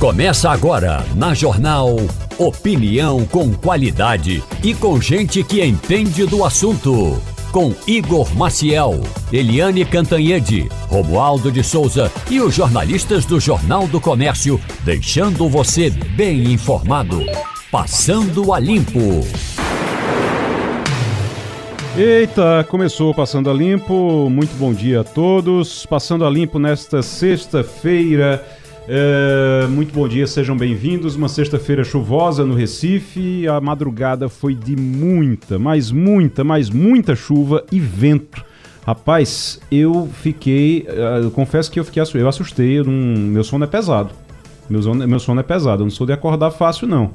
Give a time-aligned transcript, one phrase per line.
[0.00, 1.94] Começa agora na Jornal
[2.38, 7.20] Opinião com qualidade e com gente que entende do assunto.
[7.52, 14.58] Com Igor Maciel, Eliane Cantanhede, Romualdo de Souza e os jornalistas do Jornal do Comércio,
[14.86, 17.22] deixando você bem informado.
[17.70, 19.20] Passando a Limpo.
[21.94, 24.30] Eita, começou Passando a Limpo.
[24.30, 25.84] Muito bom dia a todos.
[25.84, 28.42] Passando a Limpo nesta sexta-feira.
[28.92, 31.14] É, muito bom dia, sejam bem-vindos.
[31.14, 33.46] Uma sexta-feira chuvosa no Recife.
[33.46, 38.44] A madrugada foi de muita, mas muita, mas muita chuva e vento.
[38.84, 40.86] Rapaz, eu fiquei.
[40.88, 42.80] eh, Eu confesso que eu fiquei eu assustei.
[42.80, 44.10] Eu não, meu sono é pesado.
[44.68, 45.82] Meu sono, meu sono é pesado.
[45.82, 47.12] Eu não sou de acordar fácil, não.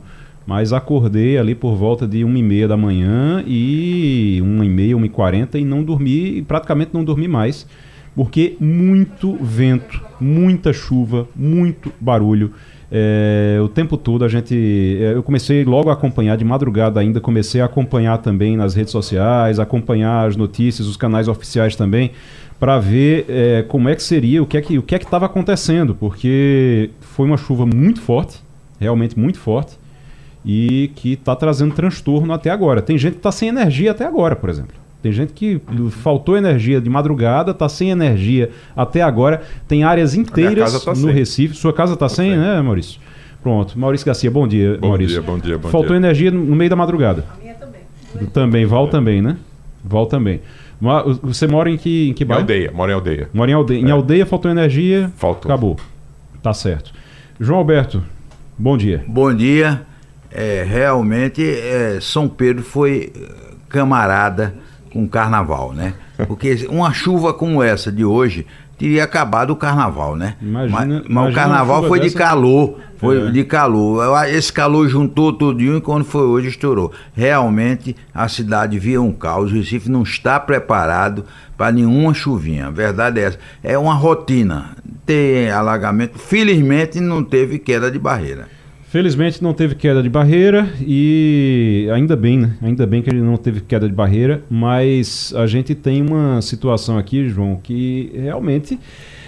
[0.48, 4.96] Mas acordei ali por volta de 1 e meia da manhã e 1 e meia,
[4.96, 7.68] 1 e 40 e não dormi, praticamente não dormi mais,
[8.16, 12.54] porque muito vento, muita chuva, muito barulho.
[12.92, 14.56] É, o tempo todo a gente.
[15.02, 18.92] é, Eu comecei logo a acompanhar, de madrugada ainda, comecei a acompanhar também nas redes
[18.92, 22.12] sociais, acompanhar as notícias, os canais oficiais também,
[22.60, 25.26] para ver é, como é que seria, o que é que o que é estava
[25.26, 28.42] acontecendo, porque foi uma chuva muito forte,
[28.80, 29.78] realmente muito forte
[30.46, 32.82] e que está trazendo transtorno até agora.
[32.82, 34.85] Tem gente que está sem energia até agora, por exemplo.
[35.06, 35.62] Tem gente que
[35.92, 39.44] faltou energia de madrugada, está sem energia até agora.
[39.68, 41.12] Tem áreas inteiras tá no sem.
[41.12, 41.54] Recife.
[41.56, 42.40] Sua casa está sem, sem.
[42.40, 43.00] né, Maurício?
[43.44, 43.78] Pronto.
[43.78, 45.22] Maurício Garcia, bom dia, Bom Maurício.
[45.22, 45.98] dia, bom dia, bom Faltou dia.
[45.98, 47.24] energia no meio da madrugada.
[47.38, 47.82] A minha também.
[48.34, 49.38] Também, Val também, né?
[49.84, 50.42] Val também.
[51.22, 52.42] Você mora em que, em que Em bairro?
[52.42, 53.30] aldeia, mora em aldeia.
[53.32, 53.80] Mora em aldeia.
[53.80, 53.92] Em É.
[53.92, 55.12] aldeia faltou energia.
[55.18, 55.52] Faltou.
[55.52, 55.78] Acabou.
[56.42, 56.92] Tá certo.
[57.40, 58.02] João Alberto,
[58.58, 59.04] bom dia.
[59.08, 59.84] Bom dia.
[60.32, 63.14] É, realmente, é, São Pedro foi
[63.70, 64.56] camarada
[64.96, 65.94] com o carnaval, né?
[66.26, 70.36] Porque uma chuva como essa de hoje teria acabado o carnaval, né?
[70.42, 73.30] Imagina- mas, mas o carnaval foi de dessa- calor, foi É.
[73.32, 74.02] de calor.
[74.02, 76.94] Eu a- Esse calor juntou tudinho e quando foi hoje estourou.
[77.14, 79.52] Realmente a cidade via um caos.
[79.52, 81.26] O Recife não está preparado
[81.58, 82.68] para nenhuma chuvinha.
[82.68, 83.40] A verdade é essa.
[83.62, 84.78] É uma rotina.
[85.06, 86.18] Tem alagamento.
[86.18, 88.48] Felizmente não teve queda de barreira.
[88.96, 92.56] Felizmente não teve queda de barreira e ainda bem, né?
[92.62, 96.98] Ainda bem que ele não teve queda de barreira, mas a gente tem uma situação
[96.98, 98.80] aqui, João, que realmente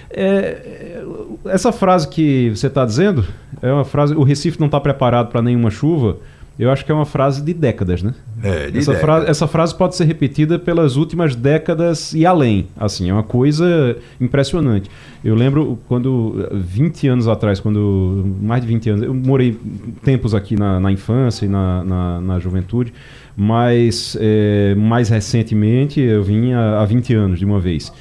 [0.10, 1.04] é,
[1.44, 3.26] essa frase que você está dizendo
[3.62, 4.16] é uma frase.
[4.16, 6.16] O Recife não está preparado para nenhuma chuva.
[6.60, 8.16] Eu acho que é uma frase de décadas, né?
[8.42, 9.02] É, de essa, décadas.
[9.02, 12.68] frase, essa frase pode ser repetida pelas últimas décadas e além.
[12.76, 14.90] Assim, é uma coisa impressionante.
[15.24, 18.36] Eu lembro quando, 20 anos atrás, quando.
[18.42, 19.60] Mais de 20 anos, eu morei
[20.04, 22.92] tempos aqui na, na infância e na, na, na juventude,
[23.36, 27.94] mas é, mais recentemente eu vim há, há 20 anos de uma vez.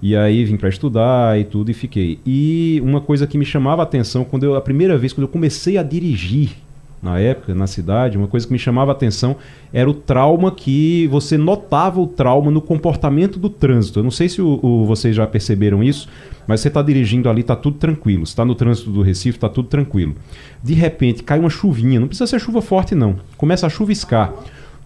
[0.00, 2.20] E aí vim para estudar e tudo e fiquei.
[2.24, 5.28] E uma coisa que me chamava a atenção quando eu a primeira vez quando eu
[5.28, 6.63] comecei a dirigir
[7.04, 9.36] na época na cidade, uma coisa que me chamava a atenção
[9.72, 13.98] era o trauma que você notava o trauma no comportamento do trânsito.
[13.98, 16.08] Eu não sei se o, o- vocês já perceberam isso,
[16.46, 18.22] mas você está dirigindo ali, está tudo tranquilo.
[18.22, 20.14] Está no trânsito do Recife, está tudo tranquilo.
[20.62, 23.16] De repente cai uma chuvinha, não precisa ser chuva forte não.
[23.36, 24.32] Começa a chuviscar.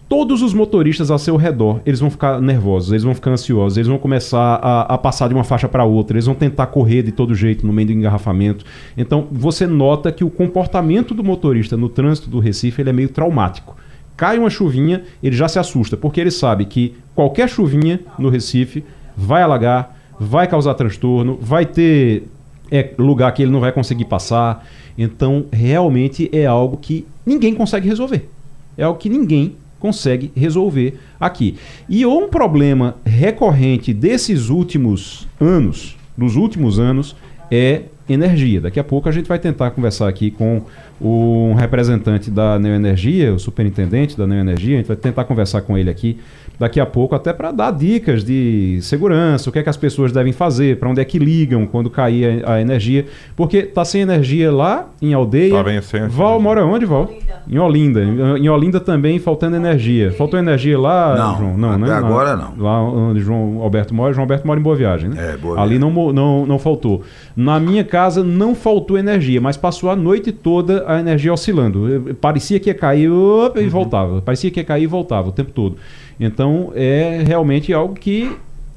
[0.09, 3.87] Todos os motoristas ao seu redor, eles vão ficar nervosos, eles vão ficar ansiosos, eles
[3.87, 7.11] vão começar a, a passar de uma faixa para outra, eles vão tentar correr de
[7.11, 8.65] todo jeito no meio do engarrafamento.
[8.97, 13.09] Então, você nota que o comportamento do motorista no trânsito do Recife ele é meio
[13.09, 13.77] traumático.
[14.17, 18.83] Cai uma chuvinha, ele já se assusta, porque ele sabe que qualquer chuvinha no Recife
[19.15, 22.23] vai alagar, vai causar transtorno, vai ter
[22.71, 24.67] é, lugar que ele não vai conseguir passar.
[24.97, 28.27] Então, realmente é algo que ninguém consegue resolver.
[28.75, 31.55] É algo que ninguém consegue resolver aqui.
[31.87, 37.15] E um problema recorrente desses últimos anos, dos últimos anos,
[37.51, 38.61] é energia.
[38.61, 40.63] Daqui a pouco a gente vai tentar conversar aqui com
[41.01, 45.89] um representante da Neoenergia, o superintendente da Neoenergia, a gente vai tentar conversar com ele
[45.89, 46.17] aqui
[46.59, 50.11] daqui a pouco, até para dar dicas de segurança, o que é que as pessoas
[50.11, 54.01] devem fazer, para onde é que ligam quando cair a, a energia, porque tá sem
[54.01, 55.53] energia lá em aldeia.
[55.53, 56.39] Tá bem sem Val energia.
[56.43, 57.09] mora onde, Val?
[57.49, 58.03] Em Olinda.
[58.03, 60.11] Em em Olinda também faltando energia.
[60.11, 61.57] Faltou energia lá, Não, João?
[61.57, 61.93] Não, até né?
[61.93, 62.53] agora não.
[62.61, 65.33] Lá onde João Alberto mora, João Alberto mora em Boa Viagem, né?
[65.33, 65.93] É, Boa Ali Viagem.
[65.95, 67.03] não, não, não faltou.
[67.37, 72.15] Na minha casa não faltou energia, mas passou a noite toda a energia oscilando.
[72.19, 73.69] Parecia que ia cair opa, e Uhum.
[73.69, 74.21] voltava.
[74.21, 75.77] Parecia que ia cair e voltava o tempo todo.
[76.19, 78.31] Então é realmente algo que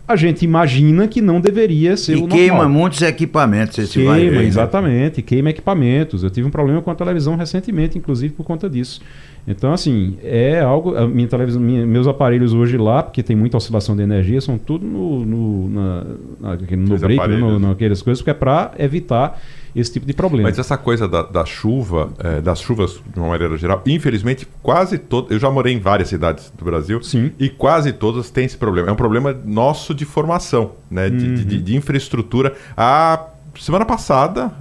[0.06, 2.36] a gente imagina que não deveria ser o E normal.
[2.38, 4.46] queima muitos equipamentos, esse vai Queima, ver, né?
[4.46, 6.22] exatamente, queima equipamentos.
[6.22, 9.00] Eu tive um problema com a televisão recentemente, inclusive por conta disso.
[9.46, 10.92] Então, assim, é algo.
[11.08, 14.86] Minha televisão, minha, meus aparelhos hoje lá, porque tem muita oscilação de energia, são tudo
[14.86, 16.04] no, no, na,
[16.40, 19.40] na, no break, no, naquelas coisas, que é para evitar
[19.74, 20.48] esse tipo de problema.
[20.48, 24.96] Mas essa coisa da, da chuva, é, das chuvas de uma maneira geral, infelizmente, quase
[24.96, 25.32] todas.
[25.32, 27.32] Eu já morei em várias cidades do Brasil Sim.
[27.38, 28.90] e quase todas têm esse problema.
[28.90, 31.10] É um problema nosso de formação, né?
[31.10, 31.34] De, uhum.
[31.34, 32.54] de, de infraestrutura.
[32.76, 33.26] A
[33.58, 34.52] semana passada,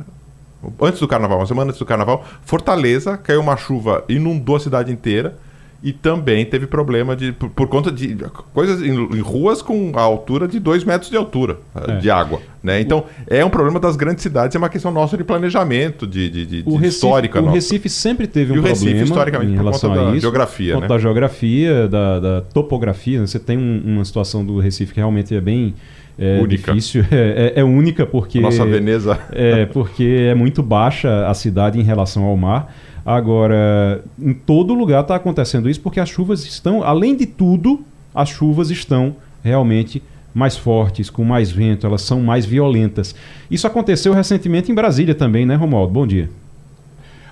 [0.82, 4.92] antes do carnaval, uma semana antes do carnaval, Fortaleza caiu uma chuva, inundou a cidade
[4.92, 5.38] inteira
[5.84, 8.16] e também teve problema de por, por conta de
[8.54, 11.98] coisas em, em, ruas com a altura de 2 metros de altura eh, é.
[11.98, 12.40] de água.
[12.62, 12.80] Né?
[12.80, 16.46] Então, é um problema das grandes cidades, é uma questão nossa de planejamento, de, de,
[16.46, 17.40] de, o Recife, histórica.
[17.40, 17.56] O nossa.
[17.56, 20.74] Recife sempre teve um o problema Recife, historicamente, em relação por conta a isso, geografia.
[20.74, 20.96] Por conta né?
[20.96, 23.20] da geografia, da, da topografia.
[23.22, 23.26] Né?
[23.26, 25.74] Você tem um, uma situação do Recife que realmente é bem
[26.22, 26.72] é única.
[26.72, 28.40] difícil, é, é, é, única porque.
[28.40, 29.20] Nossa Veneza.
[29.32, 32.74] É, porque é muito baixa a cidade em relação ao mar.
[33.04, 37.84] Agora, em todo lugar está acontecendo isso porque as chuvas estão, além de tudo,
[38.14, 40.04] as chuvas estão realmente
[40.34, 43.16] mais fortes, com mais vento, elas são mais violentas.
[43.50, 45.92] Isso aconteceu recentemente em Brasília também, né, Romualdo?
[45.92, 46.30] Bom dia.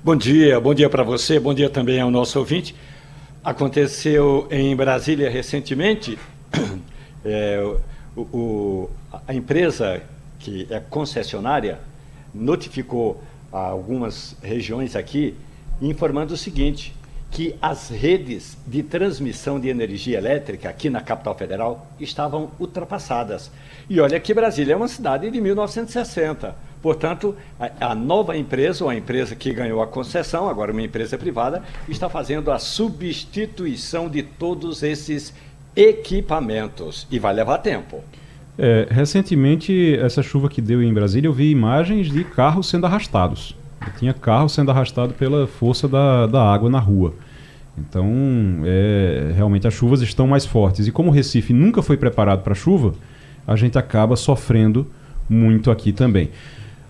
[0.04, 2.76] Bom dia, bom dia para você, bom dia também ao nosso ouvinte.
[3.44, 6.18] Aconteceu em Brasília recentemente.
[7.26, 7.62] É,
[8.16, 8.90] o, o,
[9.28, 10.02] a empresa
[10.40, 11.80] que é concessionária
[12.34, 13.22] notificou
[13.52, 15.36] algumas regiões aqui
[15.82, 16.94] informando o seguinte,
[17.32, 23.52] que as redes de transmissão de energia elétrica aqui na capital federal estavam ultrapassadas.
[23.90, 26.56] E olha que Brasília é uma cidade de 1960.
[26.82, 31.18] Portanto, a, a, nova empresa, ou a empresa que ganhou a concessão, agora uma empresa
[31.18, 35.34] privada, está fazendo a substituição de todos esses
[35.80, 37.08] equipamentos.
[37.10, 38.04] E vai levar tempo.
[38.58, 43.56] É, recentemente, essa chuva que deu em Brasília, eu vi imagens de carros sendo arrastados.
[43.98, 47.14] Tinha carro sendo arrastado pela força da, da água na rua.
[47.78, 48.06] Então,
[48.66, 50.86] é, realmente as chuvas estão mais fortes.
[50.86, 52.94] E como o Recife nunca foi preparado para chuva,
[53.48, 54.86] a gente acaba sofrendo
[55.30, 56.30] muito aqui também.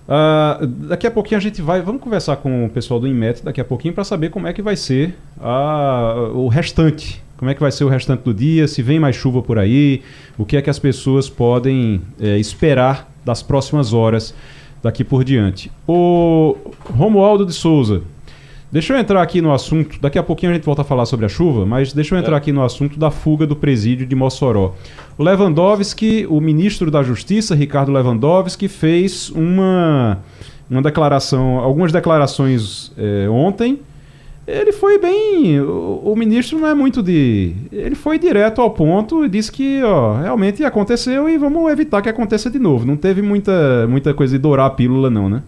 [0.08, 1.84] Uh, daqui a pouquinho a gente vai.
[1.84, 4.62] Vamos conversar com o pessoal do INMET daqui a pouquinho para saber como é que
[4.64, 7.24] vai ser uh, o restante.
[7.40, 10.02] Como é que vai ser o restante do dia, se vem mais chuva por aí,
[10.38, 14.36] o que é que as pessoas podem é, esperar das próximas horas
[14.84, 15.72] daqui por diante.
[15.88, 18.02] O Romualdo de Souza,
[18.70, 20.02] deixa eu entrar aqui no assunto.
[20.02, 22.36] Daqui a pouquinho a gente volta a falar sobre a chuva, mas deixa eu entrar
[22.36, 22.38] é.
[22.38, 24.76] aqui no assunto da fuga do presídio de Mossoró.
[25.18, 30.20] O Lewandowski, o ministro da Justiça, Ricardo Lewandowski, fez uma,
[30.70, 33.80] uma declaração, algumas declarações é, ontem
[34.50, 35.60] ele foi bem.
[35.62, 37.54] O, o, ministro não é muito de.
[37.72, 42.10] Ele foi direto ao ponto e disse que, ó, realmente aconteceu e vamos evitar que
[42.10, 42.86] aconteça de novo.
[42.86, 45.44] Não teve muita, muita coisa de dourar a pílula, não, né?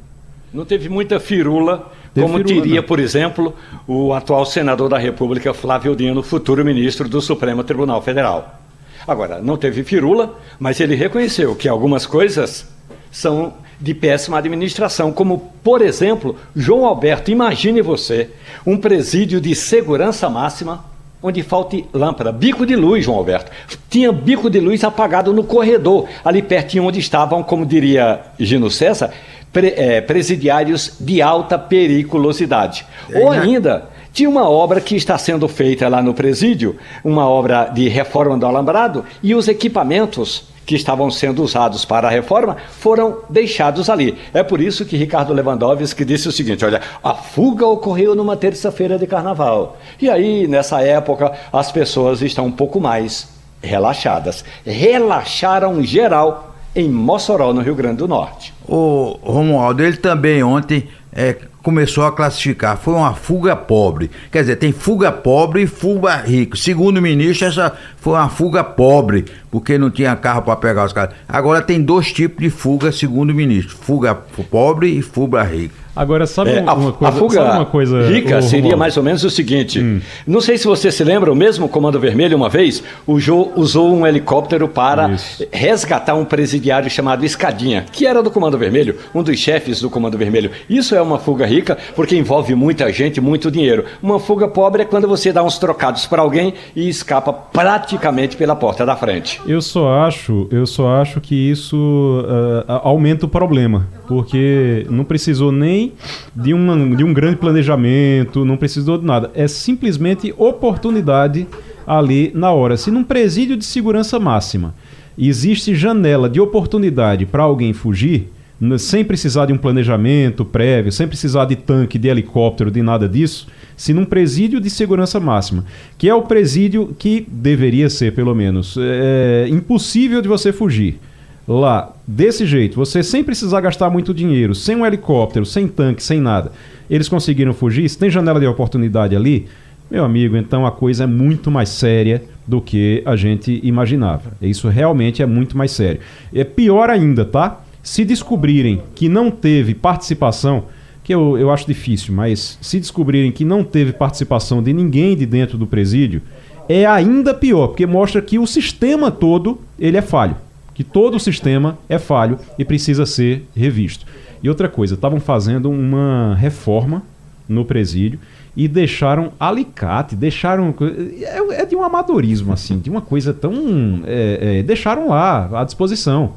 [0.54, 2.88] Não teve muita firula, teve como firula, diria, não.
[2.88, 3.56] por exemplo,
[3.88, 8.60] o atual senador da República, Flávio Dino, futuro ministro do Supremo Tribunal Federal.
[9.08, 12.68] Agora, não teve firula, mas ele reconheceu que algumas coisas
[13.10, 18.30] são de péssima administração, como, por exemplo, João Alberto, imagine você,
[18.66, 20.86] um presídio de segurança máxima
[21.24, 23.52] onde falte lâmpada, bico de luz, João Alberto.
[23.90, 29.12] Tinha bico de luz apagado no corredor, ali pertinho onde estavam, como diria Gino César,
[29.54, 32.86] pre, é, presidiários de alta periculosidade.
[33.14, 37.88] Ou ainda, tinha uma obra que está sendo feita lá no presídio, uma obra de
[37.88, 43.90] reforma do alambrado, e os equipamentos que estavam sendo usados para a reforma foram deixados
[43.90, 44.18] ali.
[44.34, 48.98] É por isso que Ricardo Lewandowski disse o seguinte: olha, a fuga ocorreu numa terça-feira
[48.98, 49.78] de carnaval.
[50.02, 53.28] E aí, nessa época, as pessoas estão um pouco mais
[53.62, 54.46] relaxadas.
[54.66, 58.54] Relaxaram geral em Mossoró, no Rio Grande do Norte.
[58.66, 62.78] O Romualdo, ele também ontem é, começou a classificar.
[62.78, 64.10] Foi uma fuga pobre.
[64.32, 66.58] Quer dizer, tem fuga pobre e fuga rico.
[66.58, 70.94] Segundo o ministro, essa foi uma fuga pobre, porque não tinha carro para pegar os
[70.94, 71.16] caras.
[71.28, 75.76] Agora tem dois tipos de fuga, segundo o ministro: fuga pobre e fuga rica.
[76.02, 78.08] Agora, sabe, é, uma, coisa, a fuga sabe uma coisa.
[78.10, 80.02] Rica seria mais ou menos o seguinte: hum.
[80.26, 83.94] não sei se você se lembra, o mesmo Comando Vermelho, uma vez, o Jô usou
[83.94, 85.46] um helicóptero para Isso.
[85.52, 90.18] resgatar um presidiário chamado Escadinha, que era do Comando Vermelho, um dos chefes do Comando
[90.18, 90.50] Vermelho.
[90.68, 93.86] Isso é uma fuga rica, porque envolve muita gente, muito dinheiro.
[94.02, 98.56] Uma fuga pobre é quando você dá uns trocados para alguém e escapa praticamente pela
[98.56, 99.40] porta da frente.
[99.46, 105.52] Eu só acho, eu só acho que isso uh, aumenta o problema, porque não precisou
[105.52, 105.91] nem
[106.36, 106.52] de,
[106.96, 109.32] de um grande planejamento, não precisou de nada.
[109.34, 111.48] É simplesmente oportunidade
[111.86, 112.78] ali na hora.
[112.78, 114.74] Se num presídio de segurança máxima
[115.18, 118.30] existe janela de oportunidade para alguém fugir,
[118.78, 123.48] sem precisar de um planejamento prévio, sem precisar de tanque, de helicóptero, de nada disso,
[123.76, 125.66] se num presídio de segurança máxima,
[125.98, 131.00] que é o presídio que deveria ser, pelo menos, é, impossível de você fugir.
[131.48, 136.22] Lá, desse jeito, você sem precisar gastar muito dinheiro, sem um helicóptero, sem tanque, sem
[136.22, 136.52] nada,
[136.90, 139.48] eles conseguiram fugir, se tem janela de oportunidade ali,
[139.90, 144.32] meu amigo, então a coisa é muito mais séria do que a gente imaginava.
[144.42, 146.00] Isso realmente é muito mais sério.
[146.34, 147.62] É pior ainda, tá?
[147.84, 150.66] Se descobrirem que não teve participação,
[151.04, 155.26] que eu, eu acho difícil, mas se descobrirem que não teve participação de ninguém de
[155.26, 156.22] dentro do presídio,
[156.70, 160.38] é ainda pior, porque mostra que o sistema todo ele é falho,
[160.74, 164.06] que todo o sistema é falho e precisa ser revisto.
[164.44, 167.04] E outra coisa, estavam fazendo uma reforma
[167.48, 168.20] no presídio
[168.56, 170.74] e deixaram alicate, deixaram.
[171.22, 174.02] É, é de um amadorismo, assim, de uma coisa tão.
[174.06, 176.34] É, é, deixaram lá à disposição.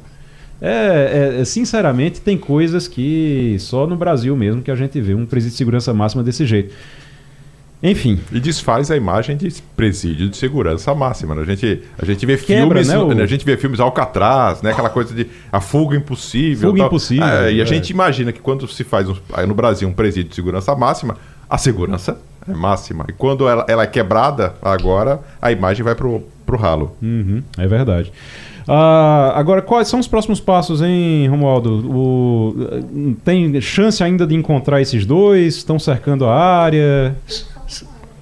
[0.61, 5.25] É, é, sinceramente, tem coisas que só no Brasil mesmo que a gente vê um
[5.25, 6.73] presídio de segurança máxima desse jeito.
[7.83, 8.19] Enfim.
[8.31, 11.35] E desfaz a imagem de presídio de segurança máxima.
[11.35, 11.41] Né?
[11.41, 12.87] A, gente, a gente vê Quebra, filmes.
[12.87, 13.23] Né, o...
[13.23, 14.71] A gente vê filmes Alcatraz, né?
[14.71, 16.71] Aquela coisa de a fuga impossível.
[16.71, 17.27] Fuga impossível.
[17.27, 17.65] É, e a é.
[17.65, 19.15] gente imagina que quando se faz um,
[19.47, 21.17] no Brasil um presídio de segurança máxima,
[21.49, 22.17] a segurança
[22.47, 23.05] é máxima.
[23.09, 26.95] E quando ela, ela é quebrada, agora a imagem vai pro, pro ralo.
[27.01, 28.11] Uhum, é verdade.
[28.67, 31.87] Uh, agora, quais são os próximos passos, hein, Romualdo?
[31.87, 35.57] O, tem chance ainda de encontrar esses dois?
[35.57, 37.15] Estão cercando a área?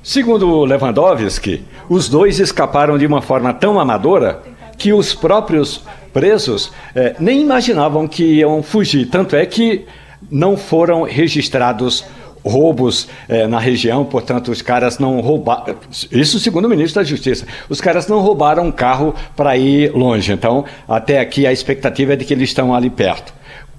[0.04, 4.42] Segundo Lewandowski, os dois escaparam de uma forma tão amadora
[4.78, 5.82] que os próprios
[6.12, 9.06] presos eh, nem imaginavam que iam fugir.
[9.10, 9.86] Tanto é que
[10.30, 12.04] não foram registrados
[12.44, 15.78] roubos eh, na região, portanto, os caras não roubaram.
[16.12, 17.48] Isso segundo o ministro da Justiça.
[17.70, 20.34] Os caras não roubaram um carro para ir longe.
[20.34, 23.34] Então, até aqui a expectativa é de que eles estão ali perto.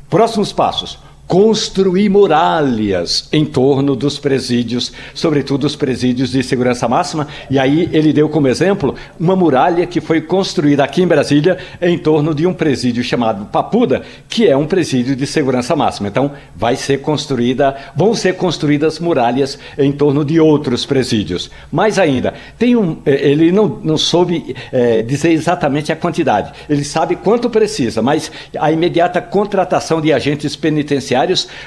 [0.09, 7.27] Próximos passos construir muralhas em torno dos presídios, sobretudo os presídios de segurança máxima.
[7.51, 11.99] E aí ele deu como exemplo uma muralha que foi construída aqui em Brasília em
[11.99, 16.09] torno de um presídio chamado Papuda, que é um presídio de segurança máxima.
[16.09, 21.51] Então, vai ser construída, vão ser construídas muralhas em torno de outros presídios.
[21.73, 26.53] Mais ainda, tem um, eh, ele não, não soube é, dizer exatamente a quantidade.
[26.69, 31.14] Ele sabe quanto precisa, mas a imediata contratação de agentes penitenciários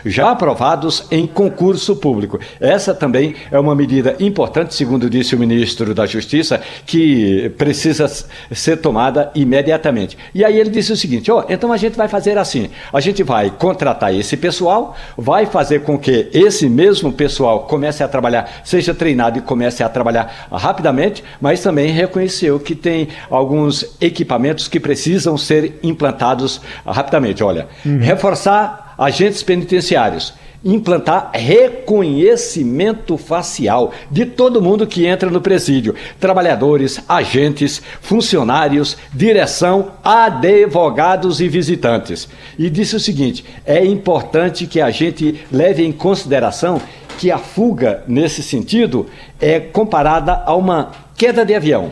[0.05, 2.39] já aprovados em concurso público.
[2.59, 8.07] Essa também é uma medida importante, segundo disse o ministro da Justiça, que precisa
[8.51, 10.17] ser tomada imediatamente.
[10.33, 12.99] E aí ele disse o seguinte: ó, oh, então a gente vai fazer assim: a
[12.99, 18.61] gente vai contratar esse pessoal, vai fazer com que esse mesmo pessoal comece a trabalhar,
[18.63, 24.79] seja treinado e comece a trabalhar rapidamente, mas também reconheceu que tem alguns equipamentos que
[24.79, 27.43] precisam ser implantados rapidamente.
[27.43, 27.99] Olha, uhum.
[27.99, 37.81] reforçar agentes penitenciários implantar reconhecimento facial de todo mundo que entra no presídio: trabalhadores, agentes,
[38.01, 42.27] funcionários, direção, advogados e visitantes.
[42.57, 46.81] E disse o seguinte: é importante que a gente leve em consideração
[47.17, 49.07] que a fuga, nesse sentido,
[49.39, 51.91] é comparada a uma queda de avião.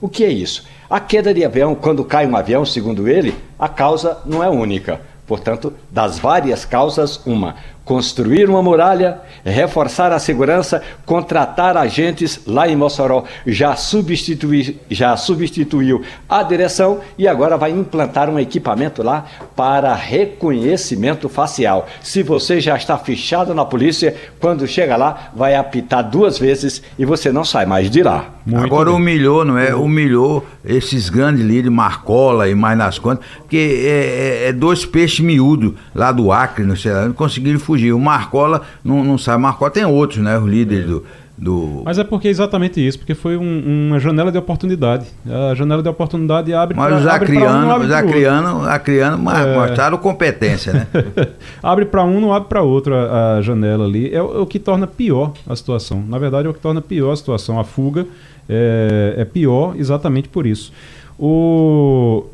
[0.00, 0.64] O que é isso?
[0.88, 5.00] A queda de avião, quando cai um avião, segundo ele, a causa não é única
[5.26, 12.76] Portanto, das várias causas, uma construir uma muralha, reforçar a segurança, contratar agentes lá em
[12.76, 19.94] Mossoró, já, substitui, já substituiu a direção e agora vai implantar um equipamento lá para
[19.94, 21.86] reconhecimento facial.
[22.02, 27.04] Se você já está fechado na polícia, quando chega lá, vai apitar duas vezes e
[27.04, 28.30] você não sai mais de lá.
[28.46, 28.96] Muito agora bem.
[28.98, 29.74] humilhou, não é?
[29.74, 35.20] Humilhou esses grandes líderes, Marcola e mais nas contas, porque é, é, é dois peixes
[35.20, 37.92] miúdos lá do Acre, não sei lá, não conseguiram fugir fugir.
[37.92, 39.42] O Marcola não, não sabe.
[39.42, 40.38] Marcola tem outros, né?
[40.38, 41.04] Os líderes do,
[41.36, 41.82] do...
[41.84, 45.06] Mas é porque é exatamente isso, porque foi um, uma janela de oportunidade.
[45.26, 49.54] A janela de oportunidade abre Mas os acrianos, os acrianos, acrianos é...
[49.54, 50.86] mostraram competência, né?
[51.62, 54.14] abre para um, não abre para outro a, a, janela ali.
[54.14, 56.02] É o, é o, que torna pior a situação.
[56.06, 57.58] Na verdade, é o que torna pior a situação.
[57.58, 58.06] A fuga
[58.48, 60.72] é, é pior exatamente por isso.
[61.18, 62.26] O...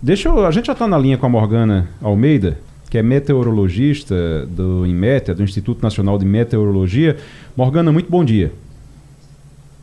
[0.00, 2.58] Deixa eu, a gente já está na linha com a Morgana Almeida
[2.94, 7.16] que é meteorologista do INMET, do Instituto Nacional de Meteorologia.
[7.56, 8.52] Morgana, muito bom dia.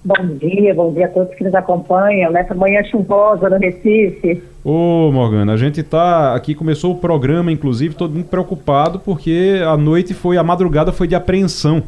[0.02, 4.42] Bom dia, bom dia a todos que nos acompanham nessa manhã chuvosa no Recife.
[4.64, 9.76] Ô, Morgana, a gente está aqui, começou o programa, inclusive, todo mundo preocupado porque a
[9.76, 11.84] noite foi, a madrugada foi de apreensão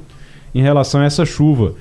[0.53, 1.73] em relação a essa chuva.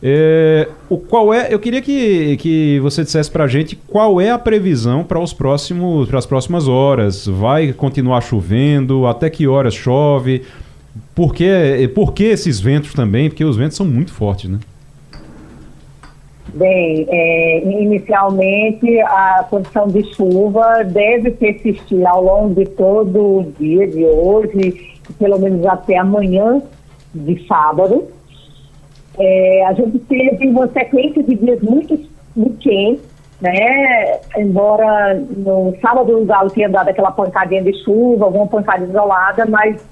[0.00, 1.52] É, o qual é?
[1.52, 5.32] Eu queria que, que você dissesse para a gente qual é a previsão para os
[5.32, 7.26] próximos, para as próximas horas.
[7.26, 9.06] Vai continuar chovendo?
[9.06, 10.42] Até que horas chove?
[11.14, 13.28] Por que, por que esses ventos também?
[13.28, 14.58] Porque os ventos são muito fortes, né?
[16.54, 23.86] Bem, é, inicialmente a condição de chuva deve persistir ao longo de todo o dia
[23.86, 26.62] de hoje, pelo menos até amanhã
[27.14, 28.08] de sábado.
[29.18, 31.98] É, a gente teve uma sequência de dias muito,
[32.36, 33.02] muito quentes,
[33.40, 34.18] né?
[34.36, 39.84] Embora no sábado o Galo tenha dado aquela pancadinha de chuva, alguma pancada isolada, mas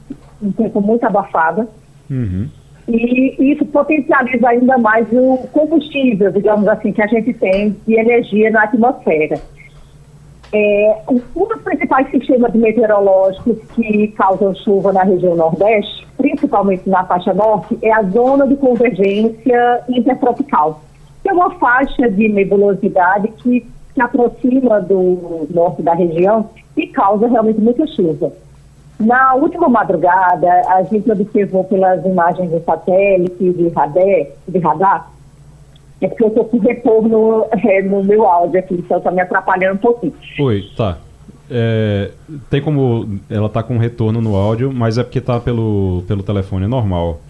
[0.42, 1.68] um tempo muito abafado.
[2.10, 2.48] Uhum.
[2.88, 8.50] E isso potencializa ainda mais o combustível, digamos assim, que a gente tem de energia
[8.50, 9.40] na atmosfera.
[10.52, 17.34] É, um dos principais sistemas meteorológicos que causam chuva na região Nordeste, principalmente na faixa
[17.34, 20.80] norte, é a zona de convergência intertropical,
[21.24, 27.60] é uma faixa de nebulosidade que se aproxima do norte da região e causa realmente
[27.60, 28.32] muita chuva.
[29.00, 35.15] Na última madrugada, a gente observou pelas imagens de satélite de radar, de radar
[36.00, 39.74] é porque eu estou com retorno é, no meu áudio aqui, então está me atrapalhando
[39.74, 40.14] um pouquinho.
[40.38, 40.98] Oi, tá.
[41.50, 42.10] É,
[42.50, 46.64] tem como ela tá com retorno no áudio, mas é porque tá pelo, pelo telefone,
[46.64, 47.20] é normal.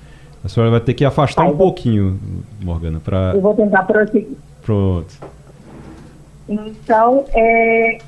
[0.43, 1.67] A senhora vai ter que afastar Aí, um vou...
[1.67, 2.19] pouquinho,
[2.63, 3.33] Morgana, para.
[3.35, 4.37] Eu vou tentar prosseguir.
[4.63, 5.15] Pronto.
[6.49, 7.99] Então, é,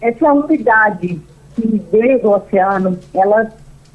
[0.00, 1.20] essa unidade
[1.54, 3.48] que veio do oceano, ela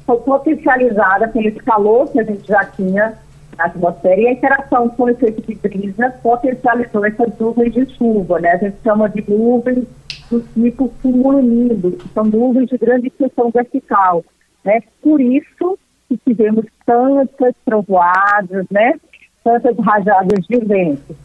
[0.06, 3.14] foi potencializada pelo calor que a gente já tinha
[3.56, 8.40] na atmosfera e a interação com o efeito de brisa potencializou essas nuvens de chuva,
[8.40, 8.52] né?
[8.52, 9.84] A gente chama de nuvens
[10.30, 14.24] do tipo cumulonimbus, que são nuvens de grande extensão vertical,
[14.64, 14.82] né?
[15.02, 18.94] Por isso que tivemos tantas trovoadas, né?
[19.42, 21.16] Tantas rajadas de vento.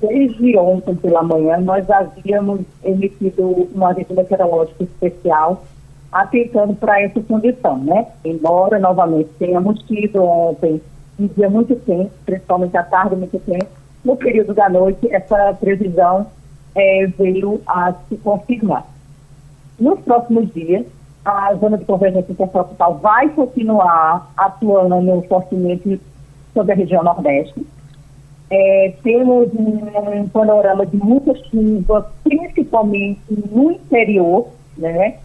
[0.00, 5.64] Desde ontem pela manhã, nós havíamos emitido um aviso meteorológico especial
[6.10, 8.06] atentando para essa condição, né?
[8.24, 10.80] Embora, novamente, tenhamos tido ontem
[11.18, 13.68] um dia muito quente, principalmente à tarde muito quente,
[14.04, 16.26] no período da noite, essa previsão
[16.74, 18.86] é, veio a se confirmar.
[19.78, 20.86] Nos próximos dias,
[21.24, 26.00] a zona de convergência intertropical vai continuar atuando fortemente
[26.54, 27.66] sobre a região Nordeste
[28.50, 35.18] é, temos um, panorama de muita chuva, principalmente no interior, né?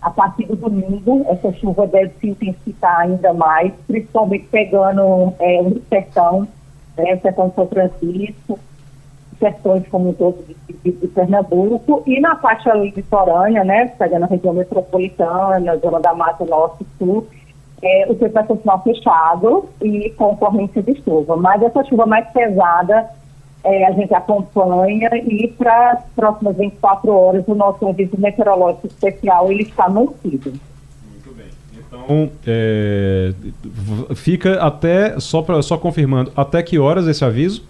[0.00, 5.80] A partir do domingo, essa chuva deve se intensificar ainda mais, principalmente pegando é, o
[5.88, 6.46] sertão,
[6.96, 7.14] né?
[7.14, 8.58] o sertão de São Francisco,
[9.38, 13.86] sertões como todos de, de, de, Pernambuco, e na faixa litorânea, né?
[13.98, 17.26] Pegando a região metropolitana, zona da Mata Norte e Sul,
[17.82, 21.36] é, o tempo vai continuar fechado e com ocorrência de chuva.
[21.36, 23.08] Mas essa chuva mais pesada
[23.64, 29.50] é, a gente acompanha e para as próximas 24 horas o nosso serviço meteorológico especial
[29.50, 30.52] ele está mantido.
[31.10, 31.46] Muito bem.
[31.76, 33.32] Então, é,
[34.14, 37.64] fica até, só, pra, só confirmando, até que horas esse aviso?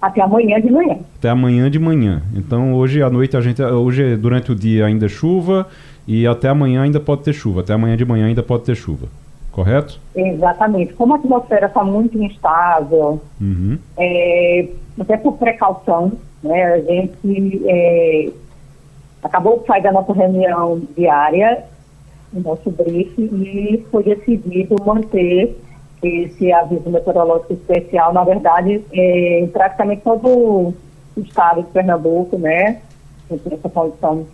[0.00, 0.98] Até amanhã de manhã.
[1.18, 2.22] Até amanhã de manhã.
[2.34, 3.62] Então hoje à noite a gente.
[3.62, 5.66] Hoje durante o dia ainda chuva
[6.06, 7.62] e até amanhã ainda pode ter chuva.
[7.62, 9.08] Até amanhã de manhã ainda pode ter chuva.
[9.56, 9.98] Correto?
[10.14, 10.92] Exatamente.
[10.92, 13.78] Como a atmosfera está muito instável, uhum.
[13.96, 14.68] é,
[15.00, 18.28] até por precaução, né, a gente é,
[19.22, 21.64] acabou de sair da nossa reunião diária,
[22.34, 25.58] o nosso briefing, e foi decidido manter
[26.02, 30.74] esse aviso meteorológico especial, na verdade, é, em praticamente todo o
[31.16, 32.82] estado de Pernambuco, né?
[33.30, 34.26] Essa condição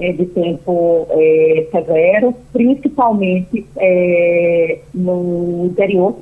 [0.00, 6.16] é, de tempo é, severo, principalmente é, no interior.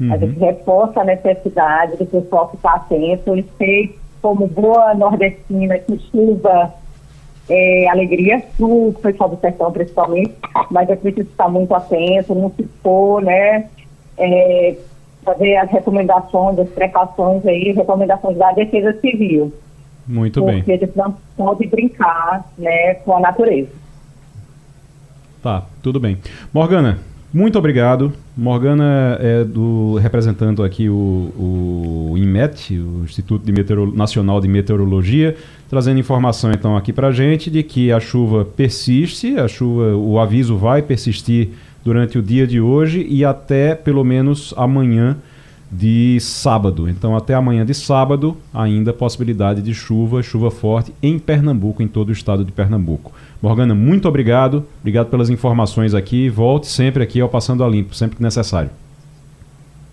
[0.00, 0.12] Uhum.
[0.12, 3.36] A gente reforça a necessidade do pessoal ficar atento.
[3.36, 6.72] Eu sei, como boa nordestina, que chuva
[7.48, 10.32] é alegria, o pessoal do sertão principalmente,
[10.70, 13.68] mas é preciso estar muito atento, não se for, né?
[14.16, 14.76] É,
[15.24, 19.52] fazer as recomendações, as precauções aí, recomendações da Defesa Civil.
[20.06, 20.62] Muito porque bem.
[20.62, 23.70] Porque a gente não pode brincar né, com a natureza.
[25.42, 26.18] Tá, tudo bem.
[26.52, 26.98] Morgana,
[27.32, 28.12] muito obrigado.
[28.36, 35.34] Morgana é do representando aqui o, o INMET, o Instituto de Meteoro, Nacional de Meteorologia,
[35.68, 40.56] trazendo informação então aqui para gente de que a chuva persiste, a chuva, o aviso
[40.56, 41.48] vai persistir
[41.82, 45.16] durante o dia de hoje e até pelo menos amanhã
[45.72, 46.86] de sábado.
[46.88, 52.10] Então, até amanhã de sábado, ainda possibilidade de chuva, chuva forte em Pernambuco, em todo
[52.10, 53.10] o estado de Pernambuco.
[53.40, 54.66] Morgana, muito obrigado.
[54.80, 56.28] Obrigado pelas informações aqui.
[56.28, 58.70] Volte sempre aqui ao Passando a Limpo, sempre que necessário.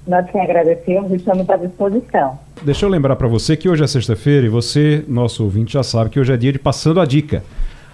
[0.06, 2.38] Nós que agradecemos e estamos à disposição.
[2.62, 6.10] Deixa eu lembrar para você que hoje é sexta-feira e você, nosso ouvinte, já sabe
[6.10, 7.44] que hoje é dia de Passando a Dica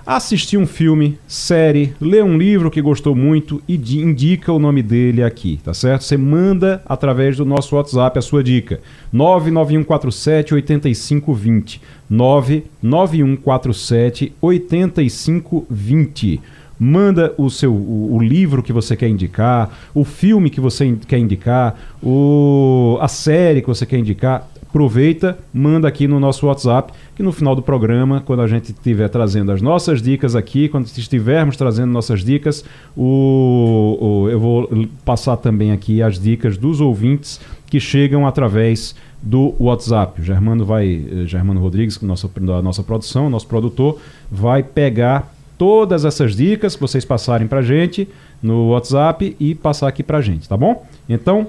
[0.05, 5.23] assistir um filme, série, ler um livro que gostou muito e indica o nome dele
[5.23, 6.03] aqui, tá certo?
[6.03, 8.79] Você manda através do nosso WhatsApp a sua dica.
[9.11, 11.81] 99147 8520.
[12.09, 16.41] 99147 8520
[16.77, 21.17] manda o seu o, o, livro que você quer indicar, o filme que você quer
[21.17, 27.23] indicar, o, a série que você quer indicar aproveita, manda aqui no nosso WhatsApp, que
[27.23, 31.55] no final do programa, quando a gente estiver trazendo as nossas dicas aqui, quando estivermos
[31.55, 37.79] trazendo nossas dicas, o, o, eu vou passar também aqui as dicas dos ouvintes que
[37.79, 40.19] chegam através do WhatsApp.
[40.19, 43.97] O Germano vai, eh, Germano Rodrigues, nossa, da nossa produção, nosso produtor,
[44.29, 48.09] vai pegar todas essas dicas que vocês passarem para gente
[48.43, 50.85] no WhatsApp e passar aqui para gente, tá bom?
[51.07, 51.47] Então,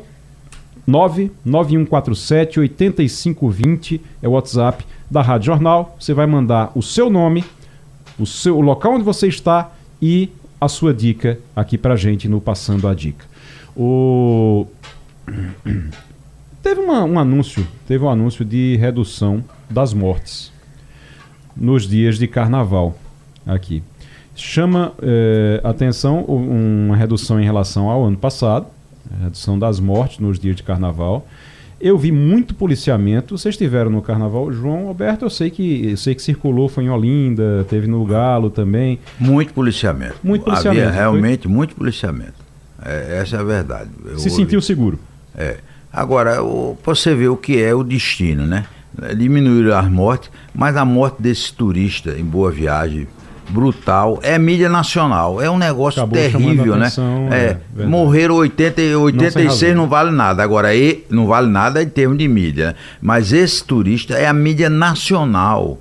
[0.86, 5.96] 99147 8520 é o WhatsApp da Rádio Jornal.
[5.98, 7.44] Você vai mandar o seu nome,
[8.18, 12.40] o seu o local onde você está e a sua dica aqui pra gente no
[12.40, 13.24] Passando a Dica.
[13.76, 14.66] O
[16.62, 20.52] teve uma, um anúncio, teve um anúncio de redução das mortes
[21.56, 22.96] nos dias de carnaval
[23.46, 23.82] aqui.
[24.34, 28.66] Chama eh, atenção uma redução em relação ao ano passado,
[29.22, 31.26] redução das mortes nos dias de carnaval.
[31.78, 33.36] Eu vi muito policiamento.
[33.36, 36.88] Vocês estiveram no carnaval, João Alberto, eu sei que eu sei que circulou, foi em
[36.88, 38.98] Olinda, teve no Galo também.
[39.18, 40.16] Muito policiamento.
[40.22, 40.86] Muito policiamento.
[40.86, 41.52] Havia realmente foi?
[41.52, 42.34] muito policiamento.
[42.82, 43.90] É, essa é a verdade.
[44.04, 44.42] Eu Se ouvi.
[44.42, 44.98] sentiu seguro?
[45.36, 45.58] É.
[45.92, 48.66] Agora, o, você vê o que é o destino, né?
[49.16, 53.06] Diminuir as mortes, mas a morte desse turista em Boa Viagem
[53.48, 54.18] brutal.
[54.22, 55.40] É mídia nacional.
[55.40, 56.86] É um negócio Acabou terrível, né?
[56.86, 60.42] Atenção, é, é morreram 80, 86 não, não vale nada.
[60.42, 62.68] Agora, e, não vale nada em termos de mídia.
[62.68, 62.74] Né?
[63.00, 65.78] Mas esse turista é a mídia nacional.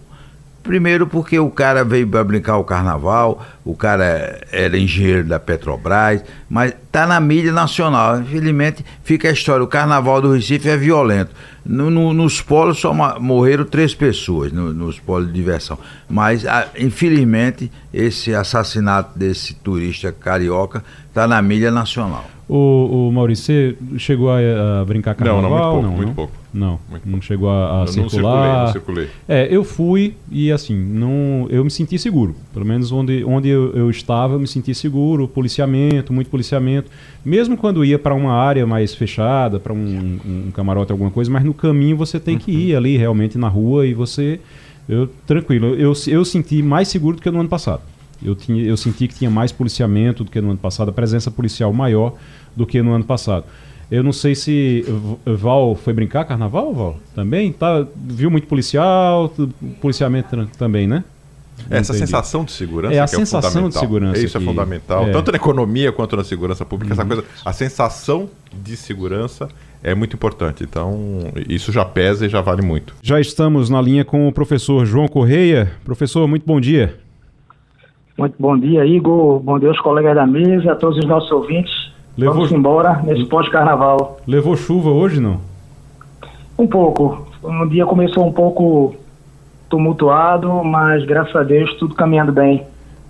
[0.66, 6.24] Primeiro porque o cara veio para brincar o carnaval, o cara era engenheiro da Petrobras,
[6.50, 8.20] mas tá na mídia nacional.
[8.20, 11.30] Infelizmente fica a história, o carnaval do Recife é violento.
[11.64, 15.78] No, no, nos polos só morreram três pessoas, no, nos polos de diversão.
[16.10, 22.26] Mas, a, infelizmente, esse assassinato desse turista carioca está na mídia nacional.
[22.50, 25.44] O, o Maurício, chegou a, a brincar carnaval?
[25.44, 25.84] Não, não, muito pouco.
[25.84, 26.16] Não, muito não?
[26.16, 26.45] pouco.
[26.56, 28.04] Não, não chegou a, a eu circular.
[28.04, 29.10] Não circulei, não circulei.
[29.28, 32.34] É, eu fui e assim, não, eu me senti seguro.
[32.54, 35.28] Pelo menos onde, onde eu, eu estava, eu me senti seguro.
[35.28, 36.90] Policiamento, muito policiamento.
[37.26, 41.44] Mesmo quando ia para uma área mais fechada, para um, um, camarote, alguma coisa, mas
[41.44, 44.40] no caminho você tem que ir ali realmente na rua e você.
[44.88, 47.82] Eu, tranquilo, eu, eu senti mais seguro do que no ano passado.
[48.24, 51.30] Eu, tinha, eu senti que tinha mais policiamento do que no ano passado, a presença
[51.30, 52.14] policial maior
[52.56, 53.44] do que no ano passado.
[53.90, 54.84] Eu não sei se
[55.26, 57.00] Val foi brincar carnaval, Val?
[57.14, 57.52] Também?
[57.52, 59.32] Tá, viu muito policial,
[59.80, 61.04] policiamento também, né?
[61.70, 62.08] Não essa entendi.
[62.08, 64.46] sensação de segurança é a é sensação de segurança isso é que...
[64.46, 65.12] é fundamental é.
[65.12, 67.00] tanto na economia quanto na segurança pública uhum.
[67.00, 69.48] essa coisa a sensação de segurança
[69.82, 74.04] é muito importante então isso já pesa e já vale muito já estamos na linha
[74.04, 77.00] com o professor João Correia professor muito bom dia
[78.18, 79.40] muito bom dia, Igor.
[79.40, 81.85] Bom dia aos colegas da mesa, a todos os nossos ouvintes.
[82.18, 82.36] Levou...
[82.36, 84.20] Vamos embora nesse pós-carnaval.
[84.26, 85.42] Levou chuva hoje, não?
[86.58, 87.28] Um pouco.
[87.44, 88.96] Um dia começou um pouco
[89.70, 92.64] tumultuado, mas graças a Deus tudo caminhando bem.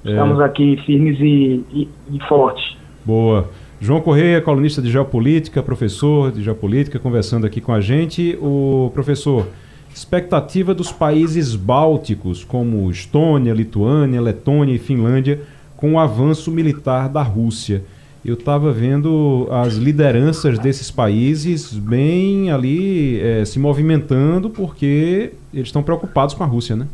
[0.04, 0.10] É.
[0.10, 2.76] Estamos aqui firmes e, e, e fortes.
[3.04, 3.50] Boa.
[3.80, 8.38] João Correia, colunista de geopolítica, professor de geopolítica, conversando aqui com a gente.
[8.42, 9.48] O professor,
[9.94, 15.42] expectativa dos países bálticos, como Estônia, Lituânia, Letônia e Finlândia,
[15.78, 17.84] com o avanço militar da Rússia.
[18.26, 25.84] Eu estava vendo as lideranças desses países bem ali é, se movimentando porque eles estão
[25.84, 26.88] preocupados com a Rússia, né?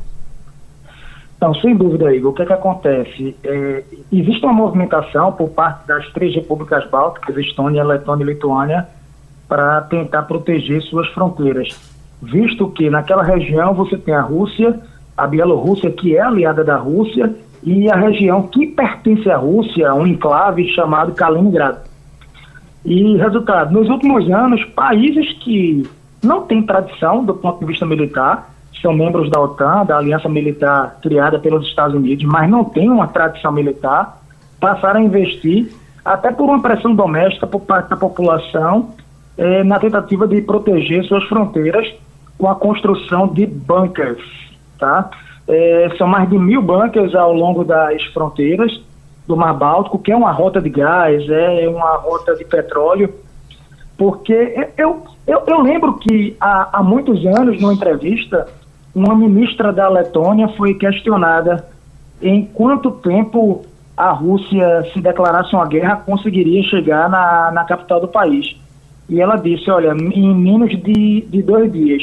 [1.40, 2.32] Não, sem dúvida, Igor.
[2.32, 3.36] O que, é que acontece?
[3.44, 8.88] É, existe uma movimentação por parte das três repúblicas bálticas, Estônia, Letônia e Lituânia,
[9.48, 11.76] para tentar proteger suas fronteiras
[12.22, 14.80] visto que naquela região você tem a Rússia,
[15.18, 20.08] a Bielorrússia, que é aliada da Rússia, e a região que pertence à Rússia, um
[20.08, 21.80] enclave chamado Kaliningrado.
[22.84, 25.88] E resultado, nos últimos anos, países que
[26.24, 30.98] não têm tradição do ponto de vista militar, são membros da OTAN, da aliança militar
[31.02, 34.20] criada pelos Estados Unidos, mas não têm uma tradição militar,
[34.60, 35.72] passaram a investir,
[36.04, 38.90] até por uma pressão doméstica por parte da população,
[39.38, 41.88] eh, na tentativa de proteger suas fronteiras
[42.40, 44.24] com a construção de bunkers,
[44.80, 45.12] tá?
[45.52, 48.82] É, são mais de mil bunkers ao longo das fronteiras
[49.28, 53.14] do Mar Báltico, que é uma rota de gás, é uma rota de petróleo,
[53.98, 54.34] porque
[54.78, 58.48] eu, eu, eu lembro que há, há muitos anos, numa entrevista,
[58.96, 61.68] uma ministra da Letônia foi questionada
[62.22, 68.08] em quanto tempo a Rússia, se declarasse uma guerra, conseguiria chegar na, na capital do
[68.08, 68.56] país.
[69.10, 72.02] E ela disse, olha, em menos de, de dois dias,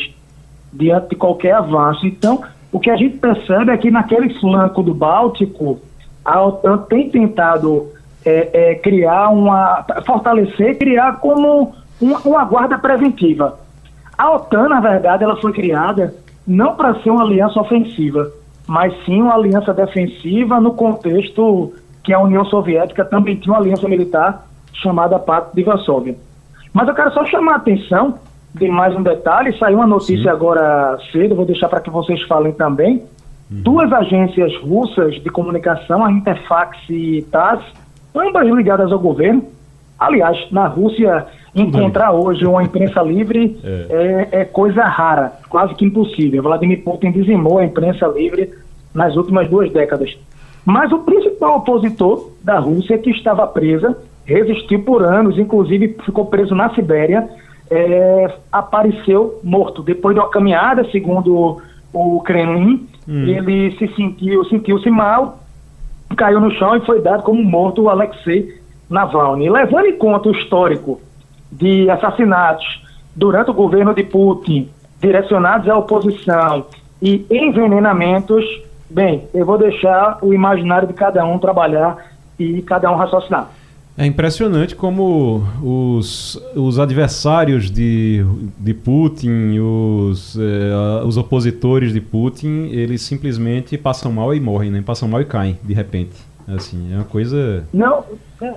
[0.72, 2.06] diante de qualquer avanço.
[2.06, 5.80] Então, o que a gente percebe é que naquele flanco do Báltico,
[6.24, 7.88] a OTAN tem tentado
[8.24, 9.84] é, é, criar uma.
[10.04, 13.58] fortalecer, criar como uma, uma guarda preventiva.
[14.16, 16.14] A OTAN, na verdade, ela foi criada
[16.46, 18.30] não para ser uma aliança ofensiva,
[18.66, 23.88] mas sim uma aliança defensiva no contexto que a União Soviética também tinha uma aliança
[23.88, 26.16] militar chamada Pacto de Varsóvia.
[26.72, 28.18] Mas eu quero só chamar a atenção
[28.58, 30.28] de mais um detalhe, saiu uma notícia sim.
[30.28, 33.02] agora cedo, vou deixar para que vocês falem também.
[33.50, 33.62] Uhum.
[33.62, 37.62] Duas agências russas de comunicação, a Interfax e TASS,
[38.14, 39.42] ambas ligadas ao governo.
[39.98, 44.28] Aliás, na Rússia, encontrar hoje uma imprensa livre é.
[44.32, 44.44] É, é.
[44.44, 46.42] coisa rara, quase que impossível.
[46.42, 48.50] Vladimir Putin dizimou a imprensa livre
[48.94, 50.16] nas últimas duas décadas.
[50.64, 56.54] Mas o principal opositor da Rússia, que estava presa, resistiu por anos, inclusive ficou preso
[56.54, 57.28] na Sibéria,
[57.70, 59.82] é, apareceu morto.
[59.82, 61.60] Depois de uma caminhada, segundo
[61.92, 63.26] o Kremlin, hum.
[63.26, 65.38] ele se sentiu, sentiu-se mal,
[66.16, 69.50] caiu no chão e foi dado como morto o Alexei Navalny.
[69.50, 71.00] Levando em conta o histórico
[71.50, 72.82] de assassinatos
[73.14, 74.68] durante o governo de Putin,
[75.00, 76.66] direcionados à oposição
[77.00, 78.44] e envenenamentos,
[78.90, 81.96] bem, eu vou deixar o imaginário de cada um trabalhar
[82.38, 83.48] e cada um raciocinar.
[83.98, 88.24] É impressionante como os, os adversários de,
[88.56, 94.80] de Putin, os, eh, os opositores de Putin, eles simplesmente passam mal e morrem, né?
[94.86, 96.14] Passam mal e caem, de repente.
[96.46, 97.64] Assim, é uma coisa...
[97.74, 98.04] Não,
[98.40, 98.54] é,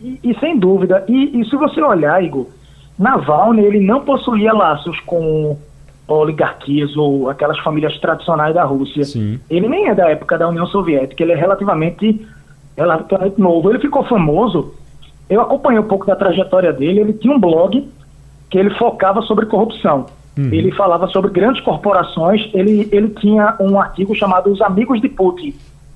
[0.00, 1.04] e, e, sem dúvida.
[1.06, 2.46] E, e, se você olhar, Igor,
[2.98, 5.56] Navalny, ele não possuía laços com
[6.08, 9.04] oligarquias ou aquelas famílias tradicionais da Rússia.
[9.04, 9.38] Sim.
[9.48, 12.26] Ele nem é da época da União Soviética, ele é relativamente,
[12.76, 13.70] relativamente novo.
[13.70, 14.79] Ele ficou famoso
[15.30, 17.00] eu acompanhei um pouco da trajetória dele.
[17.00, 17.88] Ele tinha um blog
[18.50, 20.06] que ele focava sobre corrupção.
[20.36, 20.52] Uhum.
[20.52, 22.50] Ele falava sobre grandes corporações.
[22.52, 25.54] Ele, ele tinha um artigo chamado Os Amigos de Putin.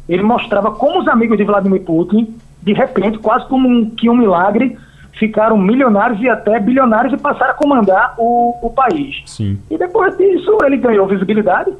[0.08, 4.16] Ele mostrava como os amigos de Vladimir Putin, de repente, quase como um, que um
[4.16, 4.78] milagre,
[5.14, 9.22] ficaram milionários e até bilionários e passaram a comandar o, o país.
[9.26, 9.58] Sim.
[9.70, 11.72] E depois disso ele ganhou visibilidade,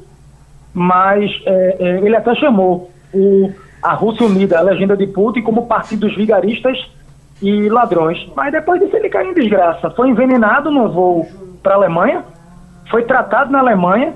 [0.73, 5.67] mas é, é, ele até chamou o, a Rússia Unida, a legenda de Putin, como
[5.67, 6.79] partido dos vigaristas
[7.45, 8.27] e ladrões.
[8.35, 9.91] Mas depois disso ele caiu em desgraça.
[9.91, 11.29] Foi envenenado no voo
[11.63, 12.25] para a Alemanha,
[12.91, 14.15] foi tratado na Alemanha,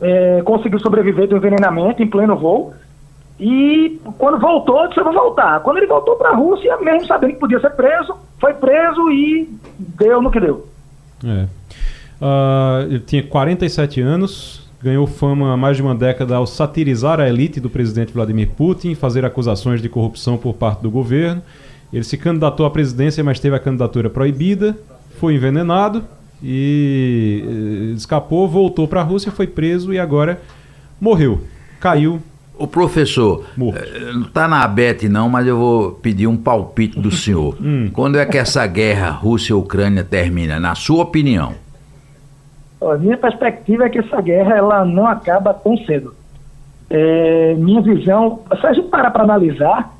[0.00, 2.74] é, conseguiu sobreviver do envenenamento em pleno voo.
[3.38, 5.60] E quando voltou, disse: Eu vou voltar.
[5.60, 9.48] Quando ele voltou para a Rússia, mesmo sabendo que podia ser preso, foi preso e
[9.78, 10.66] deu no que deu.
[11.24, 11.46] É.
[12.20, 17.28] Uh, ele tinha 47 anos, ganhou fama há mais de uma década ao satirizar a
[17.28, 21.42] elite do presidente Vladimir Putin, fazer acusações de corrupção por parte do governo
[21.94, 24.76] ele se candidatou à presidência, mas teve a candidatura proibida,
[25.20, 26.02] foi envenenado
[26.42, 30.40] e eh, escapou, voltou para a Rússia, foi preso e agora
[31.00, 31.42] morreu.
[31.78, 32.20] Caiu.
[32.58, 37.12] O professor, eh, não está na ABET não, mas eu vou pedir um palpite do
[37.12, 37.56] senhor.
[37.62, 37.88] hum.
[37.92, 41.54] Quando é que essa guerra Rússia-Ucrânia termina, na sua opinião?
[42.82, 46.12] A minha perspectiva é que essa guerra ela não acaba tão cedo.
[46.90, 49.93] É, minha visão, se a gente parar para analisar,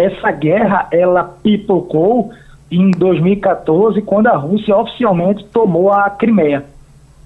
[0.00, 2.30] essa guerra ela pipocou
[2.70, 6.64] em 2014, quando a Rússia oficialmente tomou a Crimeia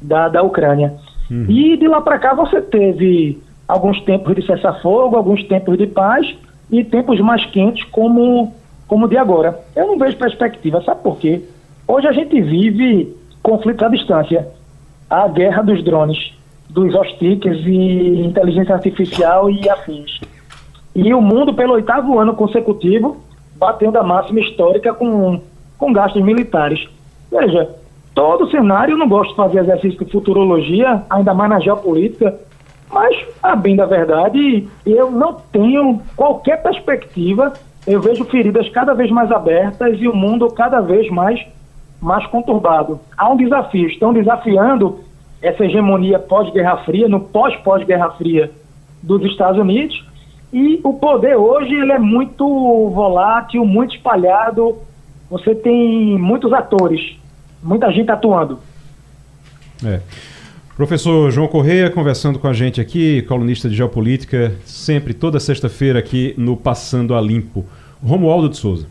[0.01, 0.95] da, da Ucrânia.
[1.31, 1.47] Uhum.
[1.49, 6.35] E de lá para cá você teve alguns tempos de cessar-fogo, alguns tempos de paz
[6.71, 8.53] e tempos mais quentes como
[8.87, 9.59] como de agora.
[9.75, 11.43] Eu não vejo perspectiva, sabe por quê?
[11.89, 14.49] Hoje a gente vive conflitos à distância.
[15.09, 16.35] A guerra dos drones,
[16.69, 20.21] dos joysticks e inteligência artificial e afins.
[20.95, 23.17] E o mundo, pelo oitavo ano consecutivo,
[23.57, 25.41] batendo a máxima histórica com,
[25.79, 26.89] com gastos militares.
[27.31, 27.69] Veja,
[28.15, 32.39] todo cenário, eu não gosto de fazer exercício de futurologia, ainda mais na geopolítica,
[32.93, 37.53] mas, a bem da verdade, eu não tenho qualquer perspectiva.
[37.87, 41.45] Eu vejo feridas cada vez mais abertas e o mundo cada vez mais,
[42.01, 43.01] mais conturbado.
[43.17, 45.01] Há um desafio, estão desafiando
[45.43, 48.51] essa hegemonia pós-Guerra Fria, no pós-pós-Guerra Fria
[49.03, 50.05] dos Estados Unidos,
[50.55, 52.47] e o poder hoje ele é muito
[52.91, 54.79] volátil, muito espalhado.
[55.29, 57.17] Você tem muitos atores,
[57.61, 58.61] muita gente atuando.
[59.85, 59.99] É.
[60.77, 66.35] Professor João Correia conversando com a gente aqui, colunista de geopolítica, sempre toda sexta-feira aqui
[66.39, 67.65] no Passando a Limpo.
[68.01, 68.87] Romualdo de Souza.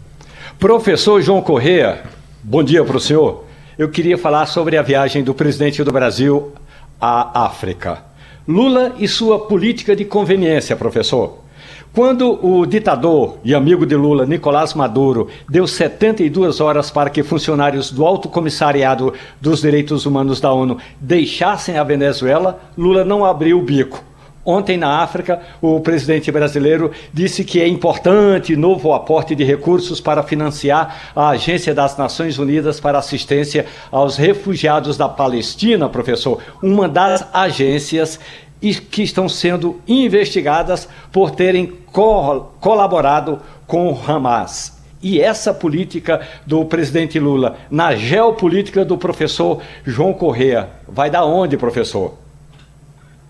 [0.60, 2.04] Professor João Correia,
[2.44, 3.46] bom dia para o senhor.
[3.78, 6.52] eu queria falar sobre a viagem do presidente do Brasil
[7.00, 8.04] à África.
[8.46, 11.43] Lula e sua política de conveniência, professor.
[11.94, 17.92] Quando o ditador e amigo de Lula, Nicolás Maduro, deu 72 horas para que funcionários
[17.92, 23.62] do Alto Comissariado dos Direitos Humanos da ONU deixassem a Venezuela, Lula não abriu o
[23.62, 24.04] bico.
[24.46, 30.22] Ontem, na África, o presidente brasileiro disse que é importante novo aporte de recursos para
[30.22, 37.26] financiar a Agência das Nações Unidas para Assistência aos Refugiados da Palestina, professor, uma das
[37.34, 38.20] agências
[38.72, 44.82] que estão sendo investigadas por terem co colaborado com o Hamas.
[45.02, 51.58] E essa política do presidente Lula na geopolítica do professor João Correa vai dar onde,
[51.58, 52.14] professor?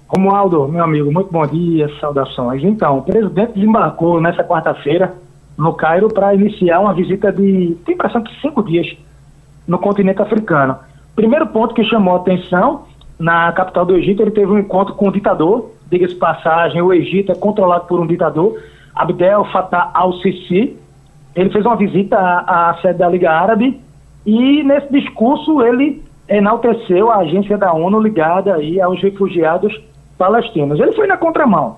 [0.08, 2.64] Romualdo, meu amigo, muito bom dia, saudações.
[2.64, 5.16] Então, o presidente desembarcou nessa quarta-feira
[5.58, 8.96] no Cairo para iniciar uma visita de, tem impressão que cinco dias
[9.68, 10.78] no continente africano.
[11.16, 12.86] Primeiro ponto que chamou a atenção,
[13.20, 17.32] na capital do Egito, ele teve um encontro com o ditador, diga-se passagem, o Egito
[17.32, 18.60] é controlado por um ditador,
[18.96, 20.78] Abdel Fattah al-Sisi.
[21.36, 23.80] Ele fez uma visita à, à sede da Liga Árabe
[24.26, 29.74] e nesse discurso ele enalteceu a agência da ONU ligada aí aos refugiados
[30.18, 30.80] palestinos.
[30.80, 31.78] Ele foi na contramão,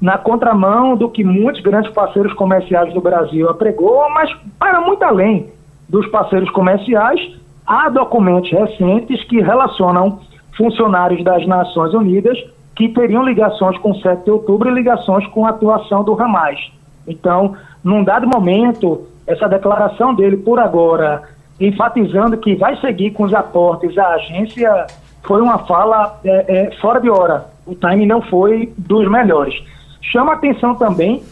[0.00, 5.48] na contramão do que muitos grandes parceiros comerciais do Brasil apregou, mas para muito além
[5.88, 7.20] dos parceiros comerciais,
[7.66, 10.20] há documentos recentes que relacionam
[10.56, 12.38] funcionários das Nações Unidas
[12.74, 16.58] que teriam ligações com 7 de outubro e ligações com a atuação do Hamas.
[17.06, 21.22] Então, num dado momento, essa declaração dele, por agora,
[21.60, 24.86] enfatizando que vai seguir com os aportes à agência,
[25.24, 29.54] foi uma fala é, é, fora de hora o time não foi dos melhores.
[30.00, 31.22] Chama atenção também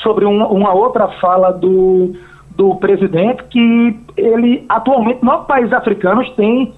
[0.00, 2.16] sobre um, uma outra fala do,
[2.56, 6.72] do presidente que ele atualmente nove países africanos têm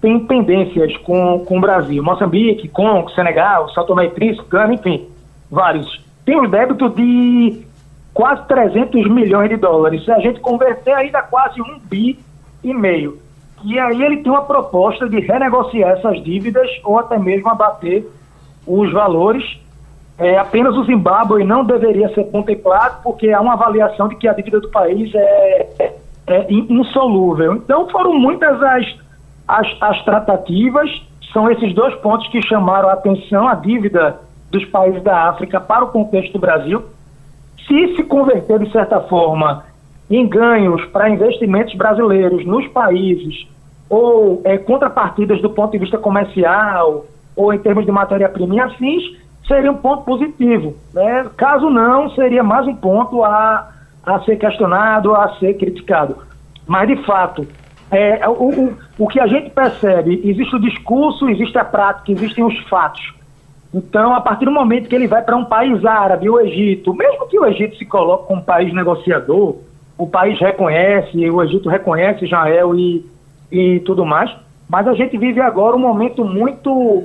[0.00, 2.02] tem pendências com, com o Brasil.
[2.02, 5.08] Moçambique, Congo, Senegal, São Tomé e Príncipe, Gana, enfim,
[5.50, 6.02] vários.
[6.24, 7.64] Tem um débito de
[8.14, 10.04] quase 300 milhões de dólares.
[10.04, 12.18] Se a gente converter ainda quase um bi
[12.62, 13.18] e meio.
[13.64, 18.06] E aí ele tem uma proposta de renegociar essas dívidas ou até mesmo abater
[18.66, 19.58] os valores.
[20.18, 24.32] É, apenas o Zimbábue não deveria ser contemplado, porque há uma avaliação de que a
[24.32, 25.94] dívida do país é, é,
[26.26, 27.54] é insolúvel.
[27.54, 28.96] Então, foram muitas as,
[29.48, 30.90] as, as tratativas,
[31.32, 35.84] são esses dois pontos que chamaram a atenção, a dívida dos países da África para
[35.84, 36.84] o contexto do Brasil.
[37.66, 39.64] Se se converter, de certa forma,
[40.10, 43.46] em ganhos para investimentos brasileiros nos países,
[43.88, 49.02] ou é, contrapartidas do ponto de vista comercial, ou em termos de matéria-prima e afins,
[49.46, 50.74] seria um ponto positivo.
[50.92, 51.26] Né?
[51.36, 53.70] Caso não, seria mais um ponto a,
[54.04, 56.16] a ser questionado, a ser criticado.
[56.66, 57.46] Mas, de fato,
[57.90, 62.44] é, o, o, o que a gente percebe, existe o discurso, existe a prática, existem
[62.44, 63.14] os fatos.
[63.72, 67.28] Então, a partir do momento que ele vai para um país árabe, o Egito, mesmo
[67.28, 69.56] que o Egito se coloque como um país negociador,
[69.96, 73.04] o país reconhece, o Egito reconhece Israel e,
[73.50, 74.30] e tudo mais,
[74.68, 77.04] mas a gente vive agora um momento muito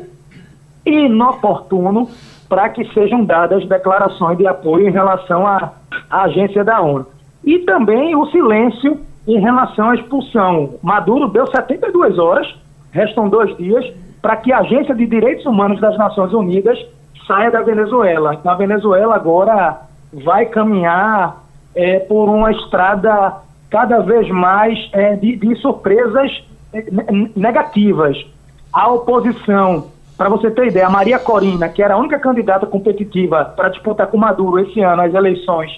[0.86, 2.10] inoportuno
[2.48, 5.74] para que sejam dadas declarações de apoio em relação à,
[6.10, 7.06] à agência da ONU.
[7.44, 10.76] E também o silêncio em relação à expulsão.
[10.82, 12.48] Maduro deu 72 horas,
[12.92, 13.86] restam dois dias,
[14.22, 16.78] para que a Agência de Direitos Humanos das Nações Unidas
[17.28, 18.36] saia da Venezuela.
[18.36, 19.82] Então, a Venezuela agora
[20.14, 21.44] vai caminhar
[21.76, 23.34] é, por uma estrada
[23.70, 26.86] cada vez mais é, de, de surpresas é,
[27.36, 28.18] negativas.
[28.72, 33.46] A oposição para você ter ideia, a Maria Corina, que era a única candidata competitiva
[33.46, 35.72] para disputar com Maduro esse ano as eleições,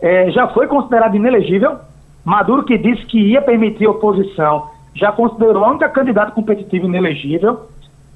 [0.00, 1.76] é, já foi considerada inelegível.
[2.24, 7.60] Maduro, que disse que ia permitir oposição, já considerou a única candidata competitiva inelegível.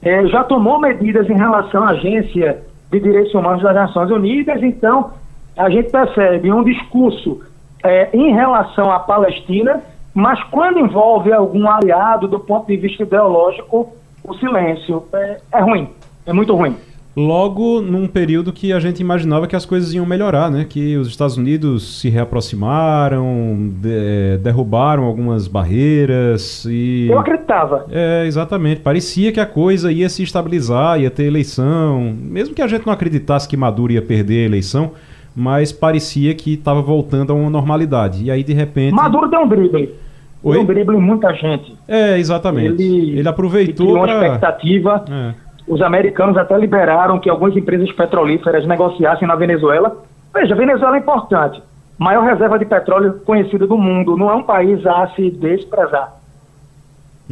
[0.02, 4.62] É, já tomou medidas em relação à Agência de Direitos Humanos das Nações Unidas.
[4.62, 5.12] Então,
[5.56, 7.40] a gente percebe um discurso
[7.82, 9.80] é, em relação à Palestina,
[10.12, 13.92] mas quando envolve algum aliado do ponto de vista ideológico,
[14.24, 15.04] o silêncio.
[15.12, 15.88] É, é ruim,
[16.26, 16.76] é muito ruim.
[17.14, 20.64] Logo num período que a gente imaginava que as coisas iam melhorar, né?
[20.66, 27.09] Que os Estados Unidos se reaproximaram, de, derrubaram algumas barreiras e.
[27.11, 27.85] Eu acreditava.
[27.90, 28.81] É, exatamente.
[28.81, 32.14] Parecia que a coisa ia se estabilizar, ia ter eleição.
[32.18, 34.92] Mesmo que a gente não acreditasse que Maduro ia perder a eleição,
[35.37, 38.25] mas parecia que estava voltando a uma normalidade.
[38.25, 38.94] E aí, de repente.
[38.94, 39.94] Maduro deu um drible.
[40.42, 40.58] Oi?
[40.58, 41.77] um drible em muita gente.
[41.87, 42.83] É, exatamente.
[42.83, 45.04] Ele, ele aproveitou criou uma expectativa.
[45.08, 45.41] É.
[45.67, 49.96] Os americanos até liberaram que algumas empresas petrolíferas negociassem na Venezuela.
[50.35, 51.63] Veja, Venezuela é importante.
[51.98, 54.17] Maior reserva de petróleo conhecida do mundo.
[54.17, 56.15] Não é um país a se desprezar.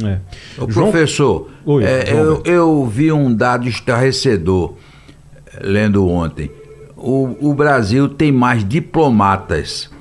[0.03, 0.17] É.
[0.57, 4.73] O professor, Oi, é, eu, eu, vi um dado estarrecedor
[5.45, 6.49] eh, lendo ontem.
[6.95, 9.91] O, o Brasil tem mais diplomatas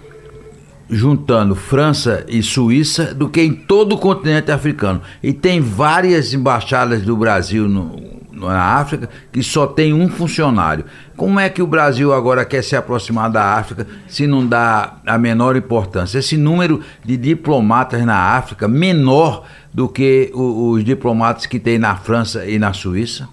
[0.88, 5.00] juntando França e Suíça do que em todo o continente africano.
[5.22, 10.84] E tem várias embaixadas do Brasil no, na África que só tem um funcionário.
[11.16, 15.18] Como é que o Brasil agora quer se aproximar da África se não dá a
[15.18, 16.18] menor importância?
[16.18, 21.96] Esse número de diplomatas na África menor do que o, os diplomatas que tem na
[21.96, 23.28] França e na Suíça?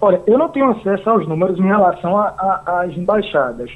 [0.00, 3.70] Olha, eu não tenho acesso aos números em relação às embaixadas.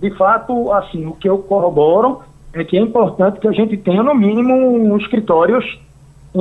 [0.00, 2.20] De fato, assim, o que eu corroboro
[2.52, 5.64] é que é importante que a gente tenha, no mínimo, escritórios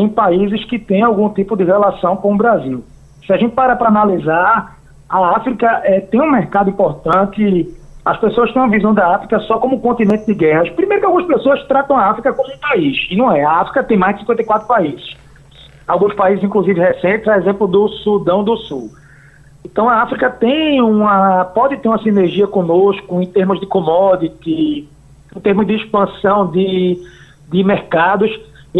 [0.01, 2.83] em países que têm algum tipo de relação com o Brasil.
[3.25, 4.77] Se a gente para para analisar,
[5.09, 7.73] a África é, tem um mercado importante,
[8.03, 10.69] as pessoas têm uma visão da África só como um continente de guerras.
[10.69, 13.43] Primeiro que algumas pessoas tratam a África como um país, e não é.
[13.43, 15.15] A África tem mais de 54 países.
[15.87, 18.89] Alguns países, inclusive recentes, a exemplo do Sudão do Sul.
[19.63, 24.87] Então a África tem uma, pode ter uma sinergia conosco em termos de commodity,
[25.35, 26.99] em termos de expansão de,
[27.49, 28.29] de mercados.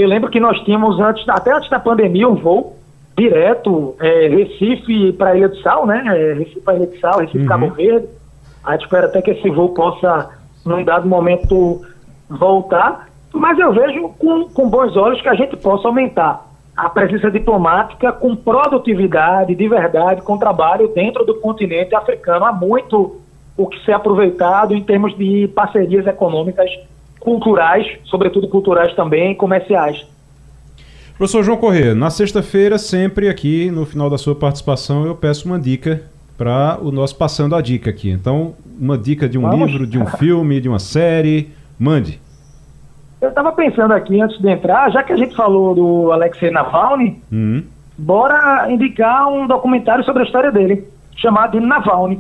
[0.02, 2.76] Eu lembro que nós tínhamos, antes, até antes da pandemia, um voo
[3.18, 6.04] direto, é, Recife para Ilha do Sal, né?
[6.06, 7.46] É, Recife para Ilha do Sal, Recife uhum.
[7.46, 8.08] Cabo Verde.
[8.64, 10.32] A gente espera até que esse voo possa,
[10.66, 11.82] num dado momento,
[12.30, 13.08] voltar.
[13.34, 18.12] Mas eu vejo com, com bons olhos que a gente possa aumentar a presença diplomática
[18.12, 22.44] com produtividade, de verdade, com trabalho dentro do continente africano.
[22.44, 23.22] Há muito
[23.56, 26.70] o que ser aproveitado em termos de parcerias econômicas
[27.26, 30.06] culturais, sobretudo culturais também, comerciais.
[31.18, 35.60] Professor João Corrêa, na sexta-feira, sempre aqui, no final da sua participação, eu peço uma
[35.60, 36.04] dica
[36.38, 38.12] para o nosso Passando a Dica aqui.
[38.12, 39.72] Então, uma dica de um Vamos.
[39.72, 41.50] livro, de um filme, de uma série,
[41.80, 42.20] mande.
[43.22, 47.22] Eu estava pensando aqui, antes de entrar, já que a gente falou do Alexei Navalny,
[47.32, 47.64] uhum.
[47.98, 52.20] bora indicar um documentário sobre a história dele, chamado Navalny.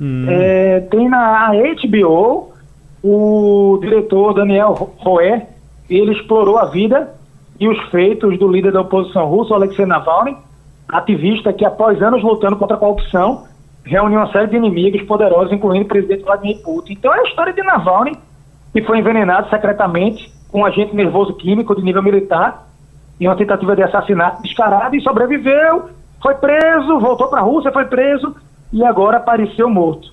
[0.00, 0.26] Uhum.
[0.28, 1.50] É, tem na
[1.82, 2.54] HBO
[3.02, 5.48] o diretor Daniel Roé,
[5.88, 7.14] ele explorou a vida
[7.58, 10.36] e os feitos do líder da oposição russa, Alexei Navalny,
[10.88, 13.44] ativista que após anos lutando contra a corrupção,
[13.84, 16.92] reuniu uma série de inimigos poderosos, incluindo o presidente Vladimir Putin.
[16.92, 18.16] Então é a história de Navalny,
[18.72, 22.66] que foi envenenado secretamente com um agente nervoso químico de nível militar,
[23.20, 25.90] em uma tentativa de assassinato descarado, e sobreviveu,
[26.22, 28.34] foi preso, voltou para a Rússia, foi preso,
[28.72, 30.08] e agora apareceu morto.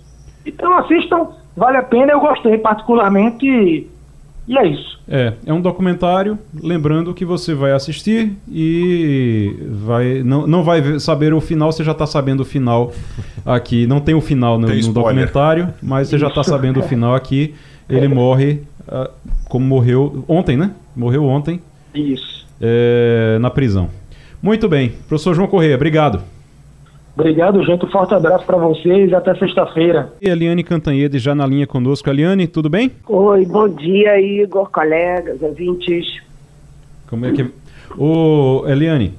[0.45, 3.45] Então assistam, vale a pena, eu gostei particularmente
[4.47, 4.99] e é isso.
[5.07, 11.33] É, é um documentário, lembrando que você vai assistir e vai não, não vai saber
[11.33, 12.91] o final, você já está sabendo o final
[13.45, 13.87] aqui.
[13.87, 17.55] Não tem o final no, no documentário, mas você já está sabendo o final aqui.
[17.89, 19.09] Ele morre uh,
[19.47, 20.71] como morreu ontem, né?
[20.95, 21.59] Morreu ontem.
[21.93, 22.45] Isso.
[22.61, 23.89] É, na prisão.
[24.41, 24.93] Muito bem.
[25.07, 26.21] Professor João Correia, obrigado.
[27.17, 27.85] Obrigado, gente.
[27.85, 30.13] Um forte abraço para vocês até sexta-feira.
[30.21, 32.09] E Eliane Cantanhede já na linha conosco.
[32.09, 32.91] Eliane, tudo bem?
[33.07, 36.21] Oi, bom dia, Igor, colegas, ouvintes.
[37.07, 37.49] Como é que.
[37.97, 39.13] Ô, Eliane,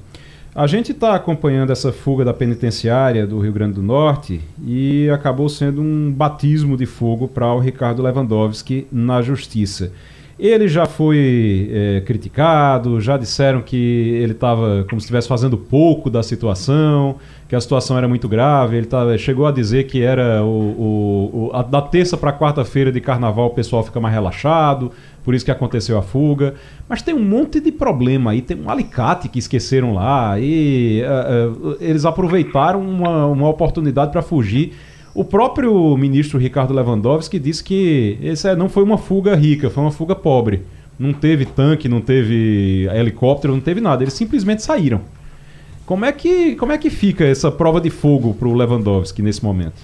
[0.53, 5.49] a gente está acompanhando essa fuga da penitenciária do Rio Grande do Norte e acabou
[5.49, 9.91] sendo um batismo de fogo para o Ricardo Lewandowski na justiça.
[10.39, 13.75] Ele já foi é, criticado, já disseram que
[14.21, 17.15] ele estava como se estivesse fazendo pouco da situação,
[17.49, 18.77] que a situação era muito grave.
[18.77, 22.91] Ele tá, chegou a dizer que era o, o, o a, da terça para quarta-feira
[22.91, 24.91] de carnaval o pessoal fica mais relaxado,
[25.23, 26.53] por isso que aconteceu a fuga.
[26.87, 31.69] Mas tem um monte de problema aí, tem um alicate que esqueceram lá e uh,
[31.71, 34.73] uh, eles aproveitaram uma, uma oportunidade para fugir
[35.17, 39.91] o próprio ministro Ricardo Lewandowski disse que essa não foi uma fuga rica, foi uma
[39.91, 40.63] fuga pobre.
[40.99, 44.03] Não teve tanque, não teve helicóptero, não teve nada.
[44.03, 45.01] Eles simplesmente saíram.
[45.87, 49.43] Como é que, como é que fica essa prova de fogo para o Lewandowski nesse
[49.43, 49.81] momento?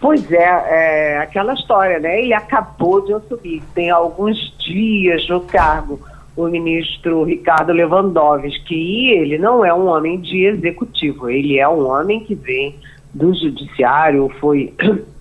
[0.00, 2.20] Pois é, é, aquela história, né?
[2.20, 6.00] Ele acabou de assumir, tem alguns dias no cargo,
[6.36, 11.88] o ministro Ricardo Lewandowski, e ele não é um homem de executivo, ele é um
[11.88, 12.74] homem que vem
[13.14, 14.72] do Judiciário, foi,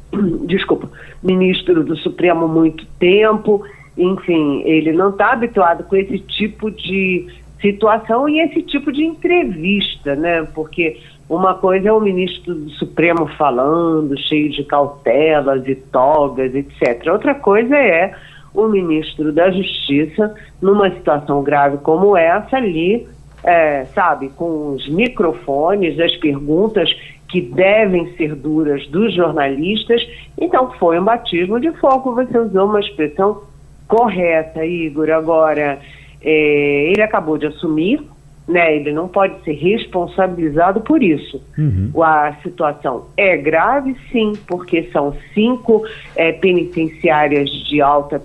[0.45, 0.89] desculpa,
[1.21, 3.63] ministro do Supremo muito tempo,
[3.97, 7.27] enfim, ele não está habituado com esse tipo de
[7.61, 10.43] situação e esse tipo de entrevista, né?
[10.53, 10.97] Porque
[11.29, 17.07] uma coisa é o ministro do Supremo falando, cheio de cautelas e togas, etc.
[17.11, 18.13] Outra coisa é
[18.53, 23.07] o ministro da Justiça, numa situação grave como essa, ali,
[23.43, 26.89] é, sabe, com os microfones, as perguntas
[27.33, 30.01] que devem ser duras dos jornalistas.
[30.39, 32.15] Então, foi um batismo de fogo.
[32.15, 33.41] Você usou uma expressão
[33.87, 35.09] correta, Igor.
[35.09, 35.79] Agora,
[36.25, 37.99] É, ele acabou de assumir,
[38.47, 38.77] né?
[38.77, 41.41] Ele não pode ser responsabilizado por isso.
[41.57, 41.91] Uhum.
[42.01, 45.83] A situação é grave, sim, porque são cinco
[46.15, 48.21] é, penitenciárias de alta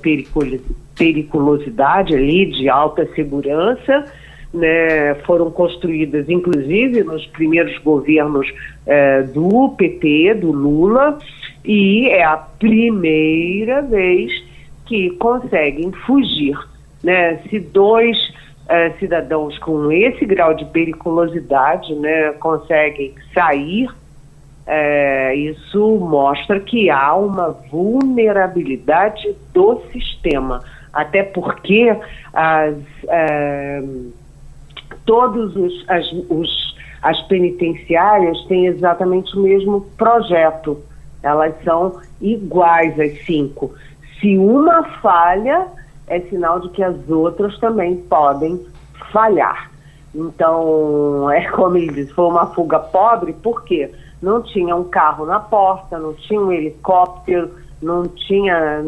[0.96, 4.04] periculosidade ali, de alta segurança.
[4.52, 8.50] Né, foram construídas, inclusive, nos primeiros governos
[8.86, 11.18] é, do PT, do Lula,
[11.62, 14.32] e é a primeira vez
[14.86, 16.58] que conseguem fugir.
[17.04, 17.36] Né?
[17.48, 18.16] Se dois
[18.68, 27.14] uh, cidadãos com esse grau de periculosidade né, conseguem sair, uh, isso mostra que há
[27.14, 30.62] uma vulnerabilidade do sistema.
[30.92, 31.94] Até porque
[32.32, 32.76] as,
[35.08, 40.78] todos os, as, os, as penitenciárias têm exatamente o mesmo projeto.
[41.22, 43.72] Elas são iguais as cinco.
[44.20, 45.66] Se uma falha,
[46.06, 48.62] é sinal de que as outras também podem
[49.10, 49.70] falhar.
[50.14, 53.90] Então, é como ele diz, foi uma fuga pobre, por quê?
[54.20, 57.50] Não tinha um carro na porta, não tinha um helicóptero,
[57.80, 58.82] não tinha.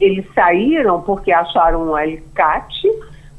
[0.00, 2.88] Eles saíram porque acharam um alicate,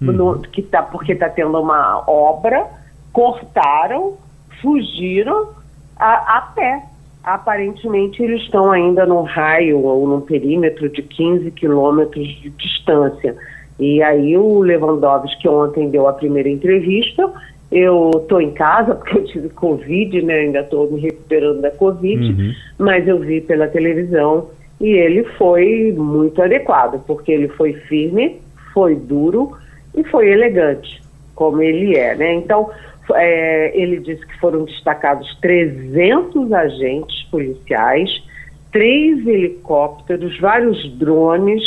[0.02, 0.12] uhum.
[0.12, 2.66] no, que tá, porque está tendo uma obra,
[3.12, 4.16] cortaram,
[4.62, 5.50] fugiram
[5.98, 6.84] a, a pé
[7.28, 13.36] aparentemente eles estão ainda num raio ou num perímetro de 15 quilômetros de distância.
[13.78, 17.30] E aí o Lewandowski ontem deu a primeira entrevista.
[17.70, 20.36] Eu estou em casa porque eu tive Covid, né?
[20.36, 22.54] Ainda estou me recuperando da Covid, uhum.
[22.78, 24.48] mas eu vi pela televisão
[24.80, 28.40] e ele foi muito adequado, porque ele foi firme,
[28.74, 29.52] foi duro
[29.98, 31.02] e foi elegante,
[31.36, 32.36] como ele é, né?
[32.36, 32.70] Então,
[33.16, 38.24] é, ele disse que foram destacados 300 agentes policiais,
[38.72, 41.64] três helicópteros, vários drones,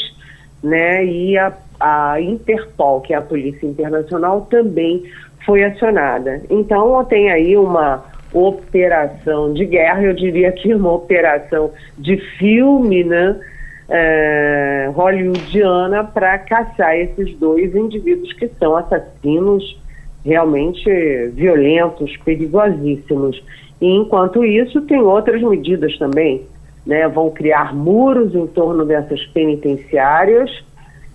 [0.63, 1.05] né?
[1.05, 5.03] E a, a Interpol, que é a Polícia Internacional, também
[5.45, 6.43] foi acionada.
[6.49, 13.41] Então tem aí uma operação de guerra, eu diria que uma operação de filme, né?
[13.93, 19.77] É, hollywoodiana para caçar esses dois indivíduos que são assassinos
[20.25, 20.89] realmente
[21.35, 23.43] violentos, perigosíssimos.
[23.81, 26.43] E enquanto isso, tem outras medidas também.
[26.87, 27.09] Né?
[27.09, 30.51] Vão criar muros em torno dessas penitenciárias,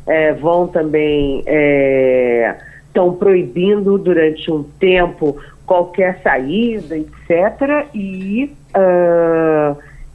[0.08, 7.88] é, vão também estão é, proibindo durante um tempo qualquer saída, etc.
[7.94, 9.35] E, uh,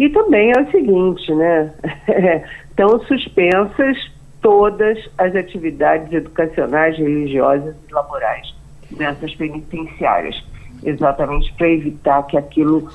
[0.00, 1.70] e também é o seguinte, né?
[2.70, 3.98] Estão suspensas
[4.40, 8.54] todas as atividades educacionais, religiosas e laborais
[8.92, 10.42] dessas penitenciárias,
[10.82, 12.88] exatamente para evitar que aquilo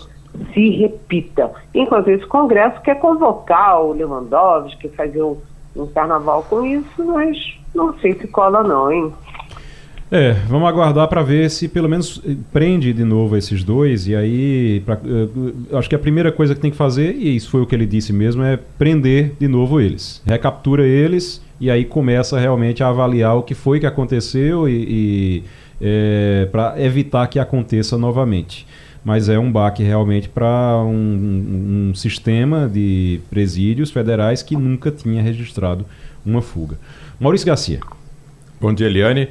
[0.51, 1.51] se repita.
[1.75, 5.37] Enquanto isso, o Congresso quer convocar o Lewandowski, fazer um,
[5.75, 7.37] um carnaval com isso, mas
[7.75, 9.13] não sei se cola não, hein?
[10.11, 12.21] É, vamos aguardar para ver se pelo menos
[12.53, 14.07] prende de novo esses dois.
[14.07, 17.49] E aí, pra, uh, acho que a primeira coisa que tem que fazer, e isso
[17.49, 20.21] foi o que ele disse mesmo, é prender de novo eles.
[20.25, 25.43] Recaptura eles e aí começa realmente a avaliar o que foi que aconteceu e, e
[25.81, 28.67] é, para evitar que aconteça novamente.
[29.03, 35.21] Mas é um baque realmente para um, um sistema de presídios federais que nunca tinha
[35.21, 35.85] registrado
[36.25, 36.77] uma fuga.
[37.19, 37.79] Maurício Garcia.
[38.59, 39.29] Bom dia, Eliane.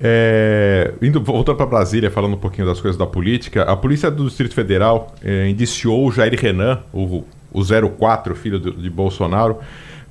[0.00, 4.24] É, indo, voltando para Brasília, falando um pouquinho das coisas da política, a Polícia do
[4.24, 7.62] Distrito Federal é, indiciou o Jair Renan, o, o
[7.98, 9.58] 04, filho de, de Bolsonaro,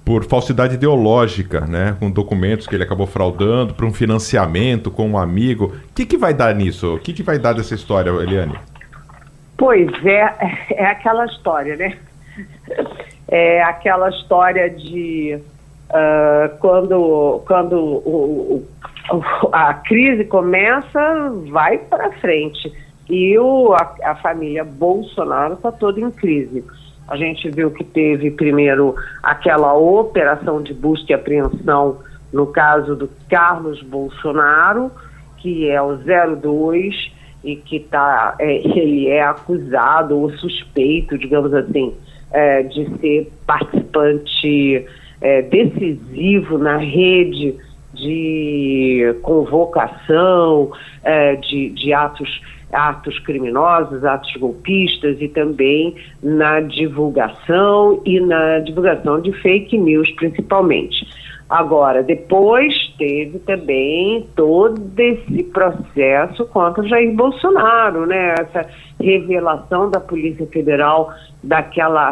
[0.04, 5.18] por falsidade ideológica, né, com documentos que ele acabou fraudando, para um financiamento com um
[5.18, 5.76] amigo.
[5.90, 6.96] O que, que vai dar nisso?
[6.96, 8.56] O que, que vai dar dessa história, Eliane?
[9.58, 10.34] Pois é,
[10.76, 11.98] é aquela história, né?
[13.28, 15.40] É aquela história de
[15.90, 18.68] uh, quando, quando o, o,
[19.52, 22.72] a crise começa, vai para frente.
[23.10, 26.64] E o, a, a família Bolsonaro está toda em crise.
[27.08, 32.00] A gente viu que teve primeiro aquela operação de busca e apreensão
[32.34, 34.92] no caso do Carlos Bolsonaro,
[35.38, 37.12] que é o 02
[37.44, 41.94] e que tá, é, ele é acusado ou suspeito, digamos assim,
[42.32, 44.86] é, de ser participante
[45.22, 47.56] é, decisivo na rede
[47.96, 50.72] de convocação
[51.04, 52.42] é, de, de atos
[52.74, 61.08] atos criminosos, atos golpistas e também na divulgação e na divulgação de fake news, principalmente.
[61.50, 68.34] Agora, depois teve também todo esse processo contra Jair Bolsonaro, né?
[68.40, 68.68] Essa
[69.00, 72.12] revelação da Polícia Federal daquela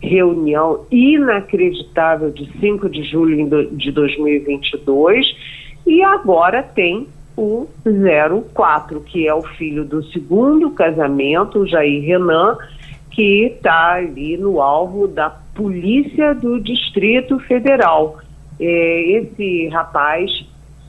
[0.00, 5.26] reunião inacreditável de 5 de julho de 2022
[5.86, 7.68] e agora tem o
[8.54, 12.56] 04, que é o filho do segundo casamento, o Jair Renan,
[13.10, 18.18] que está ali no alvo da Polícia do Distrito Federal.
[18.58, 20.30] É, esse rapaz,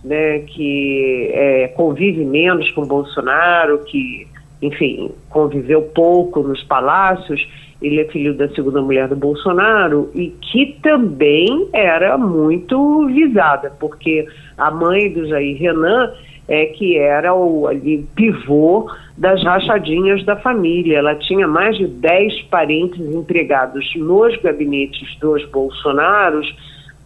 [0.03, 4.27] né, que é, convive menos com Bolsonaro, que,
[4.61, 7.47] enfim, conviveu pouco nos palácios,
[7.81, 14.27] ele é filho da segunda mulher do Bolsonaro e que também era muito visada, porque
[14.57, 16.11] a mãe do Jair Renan
[16.47, 20.97] é que era o ali, pivô das rachadinhas da família.
[20.97, 26.53] Ela tinha mais de 10 parentes empregados nos gabinetes dos Bolsonaros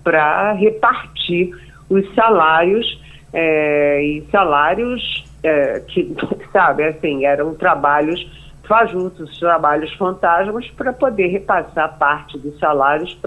[0.04, 1.52] para repartir
[1.90, 3.00] os salários
[3.32, 6.16] é, e salários é, que,
[6.52, 8.26] sabe, assim, eram trabalhos
[8.68, 13.18] fajutos, trabalhos fantasmas para poder repassar parte dos salários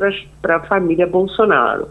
[0.42, 1.88] para a família Bolsonaro.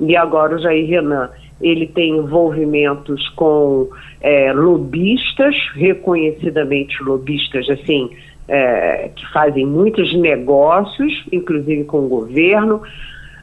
[0.00, 1.30] E agora o Jair Renan
[1.60, 3.88] ele tem envolvimentos com
[4.20, 8.10] é, lobistas, reconhecidamente lobistas, assim,
[8.48, 12.82] é, que fazem muitos negócios, inclusive com o governo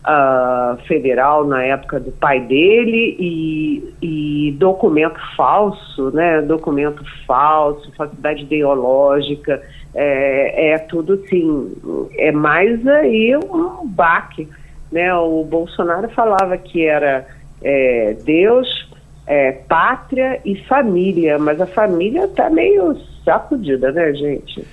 [0.09, 6.41] uh, federal na época do pai dele, e, e, documento falso, né?
[6.41, 9.61] Documento falso, falsidade ideológica,
[9.93, 11.71] é, é tudo assim,
[12.17, 14.47] é mais aí um baque.
[14.91, 15.13] Né?
[15.13, 17.27] O Bolsonaro falava que era
[17.61, 18.89] é, Deus,
[19.27, 24.65] é, pátria e família, mas a família está meio sacudida, né, gente?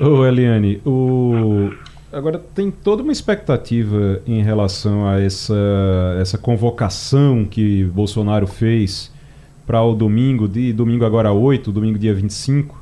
[0.00, 1.70] Ô, Eliane, o...
[2.12, 5.54] agora tem toda uma expectativa em relação a essa,
[6.20, 9.12] essa convocação que Bolsonaro fez
[9.66, 12.78] para o domingo, de domingo agora 8, domingo dia 25.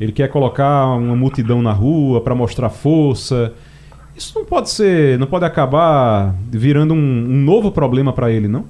[0.00, 3.52] Ele quer colocar uma multidão na rua para mostrar força.
[4.16, 8.64] Isso não pode ser, não pode acabar virando um, um novo problema para ele, não?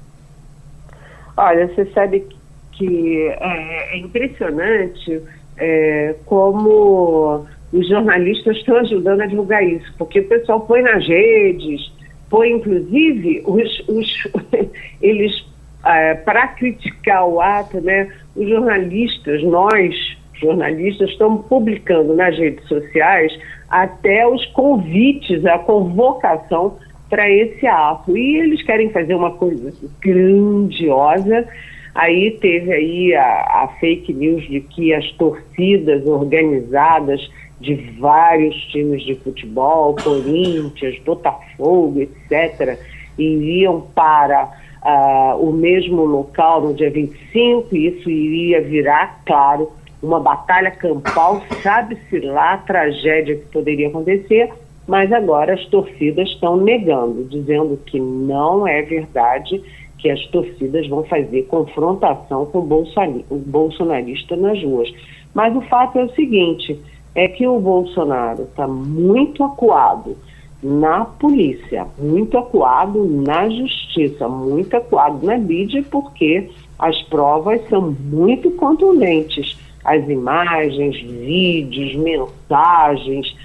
[1.37, 2.27] Olha, você sabe
[2.73, 5.21] que é, é impressionante
[5.59, 11.93] é, como os jornalistas estão ajudando a divulgar isso, porque o pessoal põe nas redes,
[12.31, 14.29] põe inclusive os, os
[15.03, 15.47] eles
[15.85, 18.09] é, para criticar o ato, né?
[18.35, 23.37] Os jornalistas, nós jornalistas, estamos publicando nas redes sociais
[23.69, 26.77] até os convites, a convocação
[27.11, 28.17] para esse ato.
[28.17, 31.47] E eles querem fazer uma coisa grandiosa.
[31.95, 37.29] Aí teve aí a, a fake news de que as torcidas organizadas
[37.61, 42.79] de vários times de futebol, Corinthians, Botafogo, etc.,
[43.19, 50.21] iriam para uh, o mesmo local no dia 25, e isso iria virar, claro, uma
[50.21, 54.51] batalha campal, sabe-se lá a tragédia que poderia acontecer,
[54.87, 59.63] mas agora as torcidas estão negando, dizendo que não é verdade
[59.99, 64.89] que as torcidas vão fazer confrontação com o bolsonarista nas ruas.
[65.35, 66.81] Mas o fato é o seguinte,
[67.19, 70.17] é que o Bolsonaro está muito acuado
[70.63, 76.49] na polícia, muito acuado na justiça, muito acuado na mídia, porque
[76.79, 79.59] as provas são muito contundentes.
[79.85, 83.37] As imagens, vídeos, mensagens,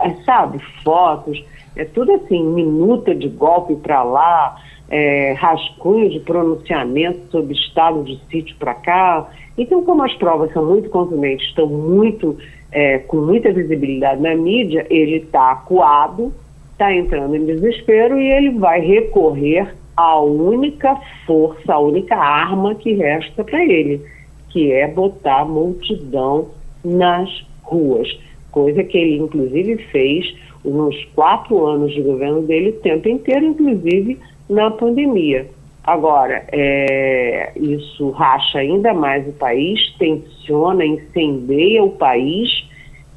[0.00, 1.40] é, sabe, fotos,
[1.76, 4.56] é tudo assim, minuta de golpe para lá,
[4.88, 9.28] é, rascunho de pronunciamento sobre estado de sítio para cá.
[9.56, 12.36] Então, como as provas são muito contundentes, estão muito,
[12.72, 16.32] é, com muita visibilidade na mídia, ele está acuado,
[16.72, 20.96] está entrando em desespero e ele vai recorrer à única
[21.26, 24.00] força, à única arma que resta para ele,
[24.48, 26.48] que é botar multidão
[26.84, 28.08] nas ruas
[28.50, 34.18] coisa que ele inclusive fez nos quatro anos de governo dele, o tempo inteiro, inclusive
[34.48, 35.46] na pandemia.
[35.84, 42.68] Agora, é, isso racha ainda mais o país, tensiona, incendeia o país,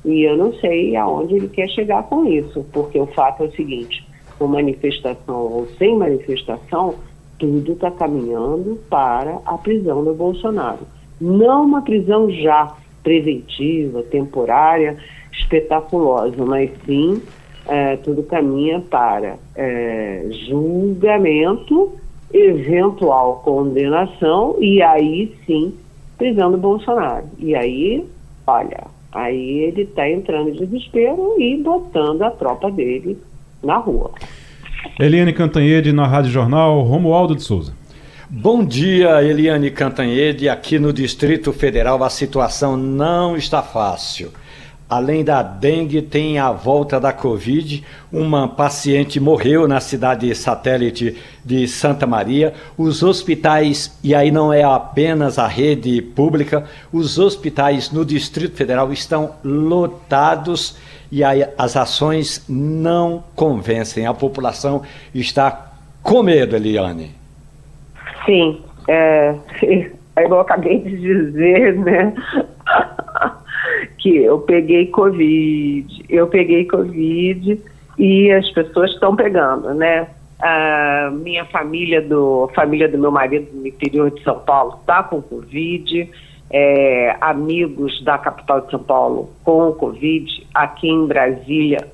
[0.05, 3.51] e eu não sei aonde ele quer chegar com isso, porque o fato é o
[3.51, 4.05] seguinte:
[4.39, 6.95] com manifestação ou sem manifestação,
[7.37, 10.87] tudo está caminhando para a prisão do Bolsonaro.
[11.19, 14.97] Não uma prisão já preventiva, temporária,
[15.31, 17.21] espetaculosa, mas sim
[17.67, 21.93] é, tudo caminha para é, julgamento,
[22.33, 25.73] eventual condenação e aí sim
[26.17, 27.25] prisão do Bolsonaro.
[27.37, 28.03] E aí,
[28.47, 33.17] olha, aí ele está entrando em desespero e botando a tropa dele
[33.63, 34.11] na rua.
[34.99, 37.73] Eliane Cantanhede na Rádio Jornal, Romualdo de Souza.
[38.29, 40.49] Bom dia, Eliane Cantanhede.
[40.49, 44.31] Aqui no Distrito Federal a situação não está fácil
[44.93, 47.83] Além da dengue, tem a volta da Covid.
[48.11, 52.53] Uma paciente morreu na cidade satélite de Santa Maria.
[52.77, 58.93] Os hospitais, e aí não é apenas a rede pública, os hospitais no Distrito Federal
[58.93, 60.77] estão lotados
[61.11, 64.05] e aí as ações não convencem.
[64.05, 65.71] A população está
[66.03, 67.09] com medo, Eliane.
[68.27, 69.33] Sim, é,
[70.17, 72.13] é eu acabei de dizer, né?
[74.03, 77.57] Que eu peguei Covid, eu peguei Covid
[77.97, 80.09] e as pessoas estão pegando, né?
[80.41, 85.21] A minha família do família do meu marido no interior de São Paulo está com
[85.21, 86.09] Covid,
[86.51, 91.87] é, amigos da capital de São Paulo com Covid, aqui em Brasília,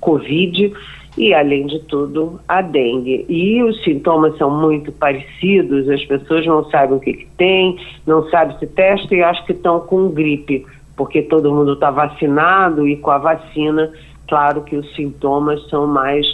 [0.00, 0.70] Covid
[1.16, 3.24] e, além de tudo, a dengue.
[3.26, 8.28] E os sintomas são muito parecidos, as pessoas não sabem o que, que tem, não
[8.28, 10.66] sabem se testa e acham que estão com gripe
[10.98, 13.90] porque todo mundo está vacinado e com a vacina,
[14.26, 16.26] claro que os sintomas são mais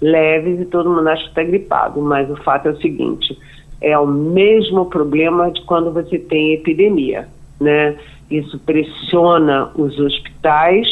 [0.00, 3.36] leves e todo mundo acha que está gripado, mas o fato é o seguinte,
[3.80, 7.96] é o mesmo problema de quando você tem epidemia, né?
[8.30, 10.86] Isso pressiona os hospitais,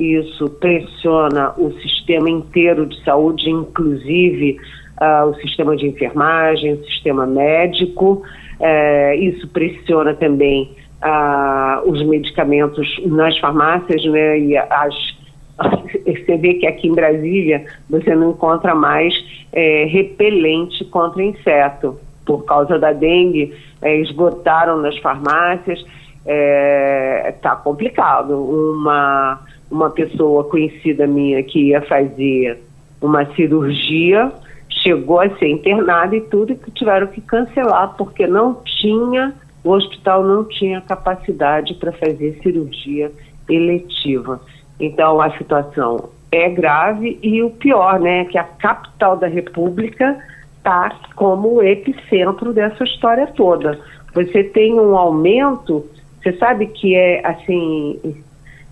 [0.00, 4.58] isso pressiona o sistema inteiro de saúde, inclusive
[5.00, 8.22] uh, o sistema de enfermagem, o sistema médico,
[8.60, 14.38] uh, isso pressiona também ah, os medicamentos nas farmácias, né?
[14.38, 14.94] E as,
[16.04, 19.14] você vê que aqui em Brasília você não encontra mais
[19.52, 21.98] é, repelente contra inseto.
[22.24, 25.78] Por causa da dengue, é, esgotaram nas farmácias.
[25.78, 28.32] Está é, tá complicado.
[28.34, 29.40] Uma,
[29.70, 32.60] uma pessoa conhecida minha que ia fazer
[33.00, 34.32] uma cirurgia
[34.82, 39.34] chegou a ser internada e tudo, e tiveram que cancelar porque não tinha
[39.66, 43.10] o hospital não tinha capacidade para fazer cirurgia
[43.48, 44.40] eletiva.
[44.78, 50.16] Então a situação é grave e o pior, né, é que a capital da República
[50.58, 53.80] está como o epicentro dessa história toda.
[54.14, 55.84] Você tem um aumento,
[56.22, 58.00] você sabe que é assim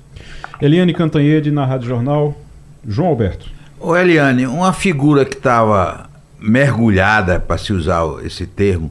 [0.60, 2.36] Eliane Cantanhede, na Rádio Jornal.
[2.86, 3.50] João Alberto.
[3.80, 6.06] Ô Eliane, uma figura que estava
[6.38, 8.90] mergulhada, para se usar esse termo,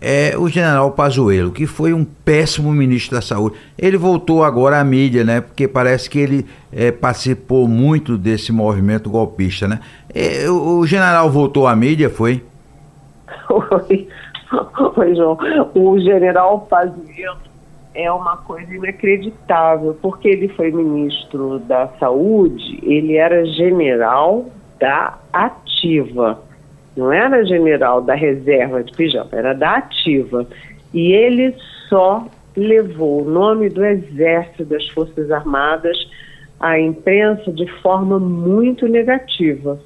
[0.00, 3.54] é o general Pazuello, que foi um péssimo ministro da Saúde.
[3.78, 5.40] Ele voltou agora à mídia, né?
[5.40, 9.78] Porque parece que ele é, participou muito desse movimento golpista, né?
[10.48, 12.42] O, o general voltou à mídia, foi?
[13.50, 15.38] Oi, João.
[15.74, 17.38] O general Pazuello
[17.94, 24.46] é uma coisa inacreditável, porque ele foi ministro da Saúde, ele era general
[24.80, 26.40] da ativa,
[26.96, 30.46] não era general da reserva de pijama, era da ativa.
[30.92, 31.54] E ele
[31.88, 32.26] só
[32.56, 35.96] levou o nome do Exército das Forças Armadas
[36.60, 39.78] à imprensa de forma muito negativa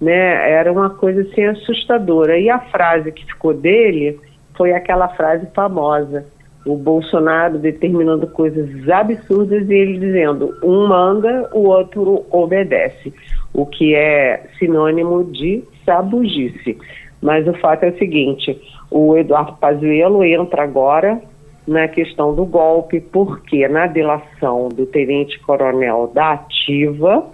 [0.00, 0.50] né?
[0.50, 2.38] Era uma coisa assim assustadora.
[2.38, 4.18] E a frase que ficou dele
[4.56, 6.26] foi aquela frase famosa:
[6.66, 13.12] o Bolsonaro determinando coisas absurdas e ele dizendo um manda, o outro obedece,
[13.52, 16.78] o que é sinônimo de sabugice.
[17.22, 21.20] Mas o fato é o seguinte: o Eduardo Pazuello entra agora
[21.66, 27.24] na questão do golpe, porque na delação do tenente-coronel da Ativa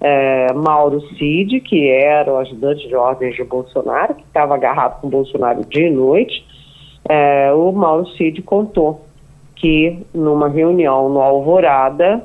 [0.00, 5.08] é, Mauro Cid, que era o ajudante de ordens de Bolsonaro, que estava agarrado com
[5.08, 6.44] Bolsonaro dia e noite,
[7.08, 9.00] é, o Mauro Cid contou
[9.54, 12.22] que numa reunião no Alvorada,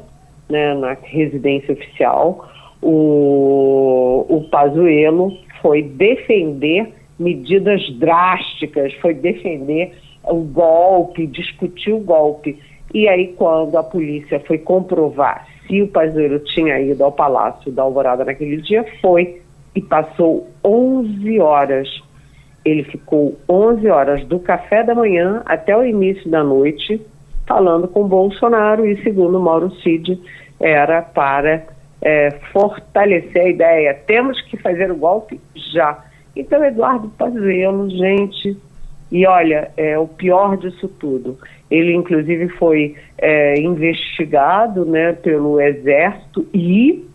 [0.49, 2.45] né, na residência oficial,
[2.81, 9.93] o, o Pazuello foi defender medidas drásticas, foi defender
[10.23, 12.59] o golpe, discutir o golpe.
[12.93, 17.83] E aí, quando a polícia foi comprovar se o Pazuello tinha ido ao Palácio da
[17.83, 19.41] Alvorada naquele dia, foi
[19.73, 21.87] e passou 11 horas.
[22.65, 26.99] Ele ficou 11 horas do café da manhã até o início da noite
[27.47, 30.19] falando com Bolsonaro e, segundo Mauro Cid,
[30.59, 31.63] era para
[32.01, 33.93] é, fortalecer a ideia.
[34.05, 35.39] Temos que fazer o golpe
[35.73, 36.03] já.
[36.35, 38.57] Então, Eduardo Pazuello, gente,
[39.09, 41.37] e olha, é o pior disso tudo.
[41.71, 47.07] Ele, inclusive, foi é, investigado né, pelo Exército e,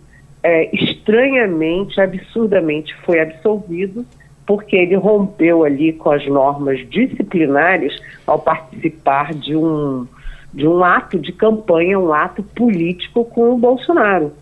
[0.42, 4.04] é, estranhamente, absurdamente, foi absolvido
[4.46, 10.06] porque ele rompeu ali com as normas disciplinares ao participar de um,
[10.54, 14.32] de um ato de campanha, um ato político com o Bolsonaro.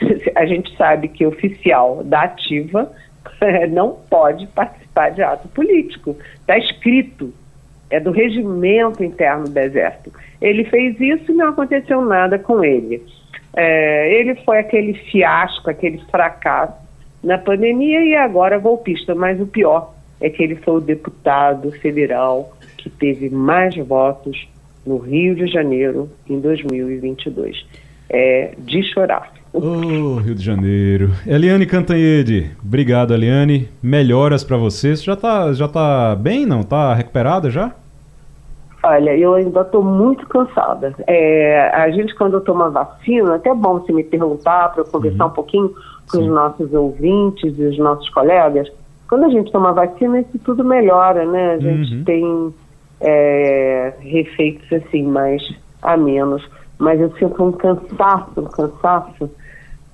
[0.34, 2.90] A gente sabe que oficial da ativa
[3.70, 6.16] não pode participar de ato político.
[6.40, 7.32] Está escrito,
[7.90, 10.12] é do regimento interno do Exército.
[10.40, 13.02] Ele fez isso e não aconteceu nada com ele.
[13.54, 16.74] É, ele foi aquele fiasco, aquele fracasso
[17.22, 19.14] na pandemia e agora golpista.
[19.14, 24.48] Mas o pior é que ele foi o deputado federal que teve mais votos
[24.86, 27.66] no Rio de Janeiro em 2022.
[28.08, 29.32] É de chorar.
[29.52, 31.10] Oh, Rio de Janeiro.
[31.26, 33.68] Eliane Cantanhede, obrigado, Eliane.
[33.82, 34.96] Melhoras para você.
[34.96, 36.62] Você já tá, já tá bem, não?
[36.62, 37.74] Tá recuperada já?
[38.82, 40.94] Olha, eu ainda estou muito cansada.
[41.06, 45.24] É, a gente, quando toma vacina, até é bom você me perguntar para eu conversar
[45.24, 45.30] uhum.
[45.30, 45.68] um pouquinho
[46.10, 46.22] com Sim.
[46.22, 48.70] os nossos ouvintes e os nossos colegas.
[49.08, 51.54] Quando a gente toma vacina, isso tudo melhora, né?
[51.54, 52.04] A gente uhum.
[52.04, 52.54] tem
[53.00, 55.42] é, refeitos assim mais
[55.82, 56.42] a menos.
[56.78, 59.30] Mas eu sinto um cansaço, um cansaço,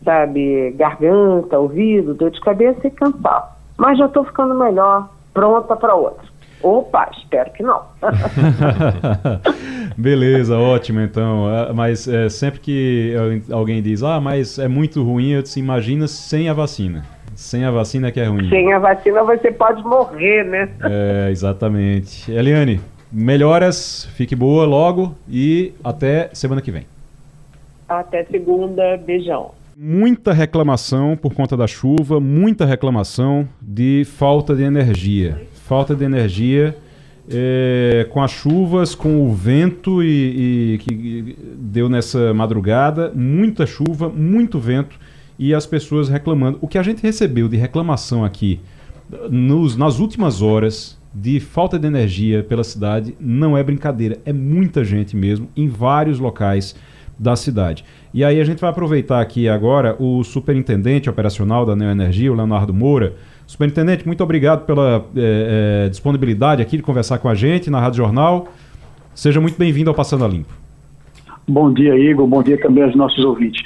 [0.04, 0.70] sabe?
[0.76, 3.56] Garganta, ouvido, dor de cabeça e cansaço.
[3.76, 6.35] Mas já estou ficando melhor, pronta para outra.
[6.66, 7.80] Opa, espero que não.
[9.96, 11.48] Beleza, ótimo então.
[11.48, 13.14] É, mas é, sempre que
[13.52, 17.04] alguém diz, ah, mas é muito ruim, eu disse, imagina sem a vacina.
[17.36, 18.48] Sem a vacina que é ruim.
[18.48, 20.68] Sem a vacina você pode morrer, né?
[20.82, 22.32] É, exatamente.
[22.32, 22.80] Eliane,
[23.12, 26.84] melhoras, fique boa logo e até semana que vem.
[27.88, 29.52] Até segunda, beijão.
[29.76, 36.76] Muita reclamação por conta da chuva, muita reclamação de falta de energia falta de energia
[37.28, 44.08] é, com as chuvas, com o vento e, e, que deu nessa madrugada, muita chuva,
[44.08, 44.96] muito vento
[45.36, 46.58] e as pessoas reclamando.
[46.60, 48.60] O que a gente recebeu de reclamação aqui
[49.28, 54.84] nos, nas últimas horas de falta de energia pela cidade não é brincadeira, é muita
[54.84, 56.76] gente mesmo em vários locais
[57.18, 57.84] da cidade.
[58.14, 62.72] E aí a gente vai aproveitar aqui agora o superintendente operacional da Neoenergia, o Leonardo
[62.72, 63.16] Moura
[63.46, 67.98] Superintendente, muito obrigado pela é, é, disponibilidade aqui de conversar com a gente na Rádio
[67.98, 68.48] Jornal.
[69.14, 70.52] Seja muito bem-vindo ao Passando a Limpo.
[71.48, 72.26] Bom dia, Igor.
[72.26, 73.64] Bom dia também aos nossos ouvintes.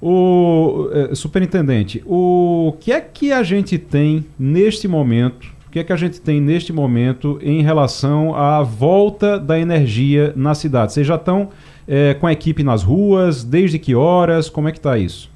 [0.00, 5.48] O é, superintendente, o que é que a gente tem neste momento?
[5.66, 10.32] O que é que a gente tem neste momento em relação à volta da energia
[10.34, 10.92] na cidade?
[10.92, 11.48] Vocês já estão
[11.86, 13.44] é, com a equipe nas ruas?
[13.44, 14.48] Desde que horas?
[14.48, 15.30] Como é que está isso?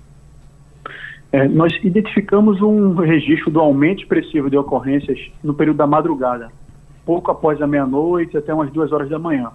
[1.34, 6.48] É, nós identificamos um registro do aumento expressivo de ocorrências no período da madrugada,
[7.04, 9.50] pouco após a meia-noite até umas duas horas da manhã.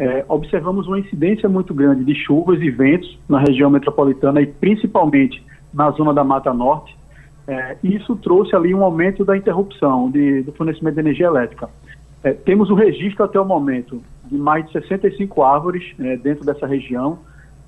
[0.00, 5.40] É, observamos uma incidência muito grande de chuvas e ventos na região metropolitana e principalmente
[5.72, 6.98] na zona da Mata Norte.
[7.46, 11.70] É, isso trouxe ali um aumento da interrupção de, do fornecimento de energia elétrica.
[12.24, 16.66] É, temos o registro até o momento de mais de 65 árvores é, dentro dessa
[16.66, 17.20] região,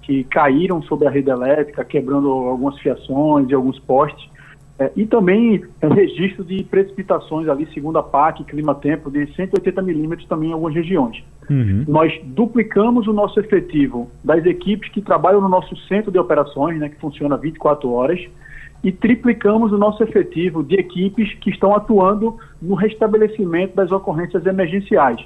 [0.05, 4.33] que caíram sobre a rede elétrica, quebrando algumas fiações e alguns postes.
[4.77, 10.29] É, e também é, registro de precipitações ali, segundo a PAC, clima-tempo, de 180 milímetros
[10.29, 11.23] também em algumas regiões.
[11.49, 11.85] Uhum.
[11.87, 16.89] Nós duplicamos o nosso efetivo das equipes que trabalham no nosso centro de operações, né,
[16.89, 18.21] que funciona 24 horas,
[18.83, 25.25] e triplicamos o nosso efetivo de equipes que estão atuando no restabelecimento das ocorrências emergenciais.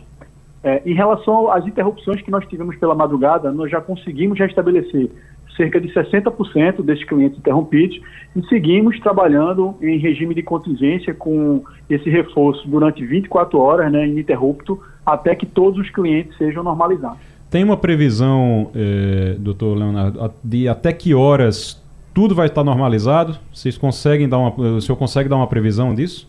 [0.62, 5.10] É, em relação às interrupções que nós tivemos pela madrugada, nós já conseguimos restabelecer
[5.56, 8.00] cerca de 60% desses clientes interrompidos
[8.34, 14.80] e seguimos trabalhando em regime de contingência com esse reforço durante 24 horas, né, ininterrupto,
[15.04, 17.18] até que todos os clientes sejam normalizados.
[17.50, 21.82] Tem uma previsão, eh, doutor Leonardo, de até que horas
[22.14, 23.38] tudo vai estar normalizado?
[23.52, 26.28] Vocês conseguem dar uma, o senhor consegue dar uma previsão disso?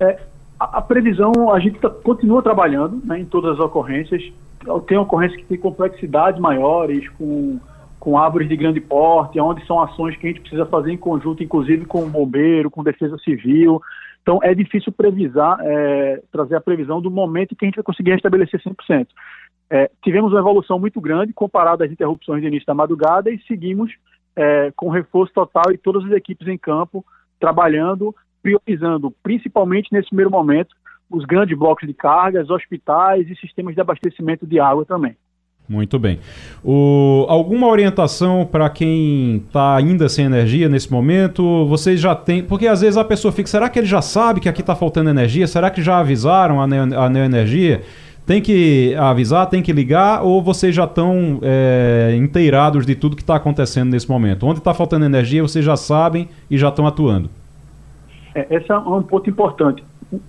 [0.00, 0.18] É,
[0.72, 4.22] a, previsão, a gente tá, continua trabalhando né, em todas as ocorrências.
[4.86, 7.58] Tem ocorrências que têm complexidades maiores, com,
[8.00, 11.42] com árvores de grande porte, onde são ações que a gente precisa fazer em conjunto,
[11.42, 13.80] inclusive com o bombeiro, com defesa civil.
[14.22, 18.12] Então, é difícil previsar, é, trazer a previsão do momento que a gente vai conseguir
[18.12, 19.06] restabelecer 100%.
[19.68, 23.92] É, tivemos uma evolução muito grande comparada às interrupções de início da madrugada e seguimos
[24.36, 27.04] é, com reforço total e todas as equipes em campo
[27.40, 30.76] trabalhando priorizando, principalmente nesse primeiro momento,
[31.10, 35.16] os grandes blocos de cargas, hospitais e sistemas de abastecimento de água também.
[35.66, 36.18] Muito bem.
[36.62, 41.66] O, alguma orientação para quem está ainda sem energia nesse momento?
[41.66, 42.42] Vocês já têm.
[42.42, 45.08] Porque às vezes a pessoa fica, será que ele já sabe que aqui está faltando
[45.08, 45.46] energia?
[45.46, 47.80] Será que já avisaram a, Neo, a Neoenergia?
[48.26, 53.22] Tem que avisar, tem que ligar, ou vocês já estão é, inteirados de tudo que
[53.22, 54.46] está acontecendo nesse momento?
[54.46, 57.30] Onde está faltando energia, vocês já sabem e já estão atuando?
[58.34, 59.84] É, esse é um ponto importante.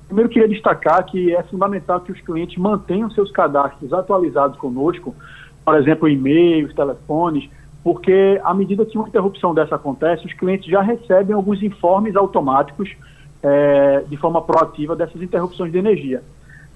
[0.08, 5.16] Primeiro, queria destacar que é fundamental que os clientes mantenham seus cadastros atualizados conosco,
[5.64, 7.50] por exemplo, e-mails, telefones,
[7.84, 12.90] porque à medida que uma interrupção dessa acontece, os clientes já recebem alguns informes automáticos
[13.44, 16.24] é, de forma proativa dessas interrupções de energia.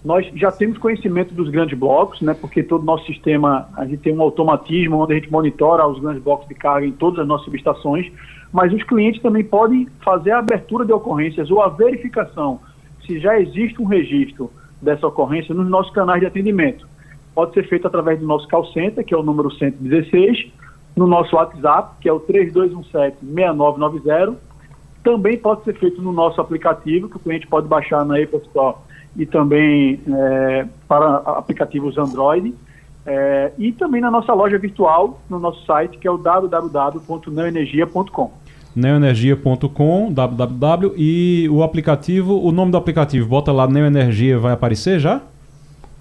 [0.03, 3.97] Nós já temos conhecimento dos grandes blocos, né, porque todo o nosso sistema, a gente
[3.97, 7.27] tem um automatismo onde a gente monitora os grandes blocos de carga em todas as
[7.27, 8.09] nossas subestações,
[8.51, 12.59] mas os clientes também podem fazer a abertura de ocorrências ou a verificação
[13.05, 16.87] se já existe um registro dessa ocorrência nos nossos canais de atendimento.
[17.33, 20.47] Pode ser feito através do nosso call center, que é o número 116,
[20.95, 24.35] no nosso WhatsApp, que é o 3217-6990.
[25.03, 28.77] Também pode ser feito no nosso aplicativo, que o cliente pode baixar na Apple Store
[29.15, 32.53] e também é, para aplicativos Android.
[33.05, 38.31] É, e também na nossa loja virtual, no nosso site, que é o www.neoenergia.com
[38.75, 45.21] neoenergia.com, www, e o aplicativo, o nome do aplicativo, bota lá Neoenergia, vai aparecer já?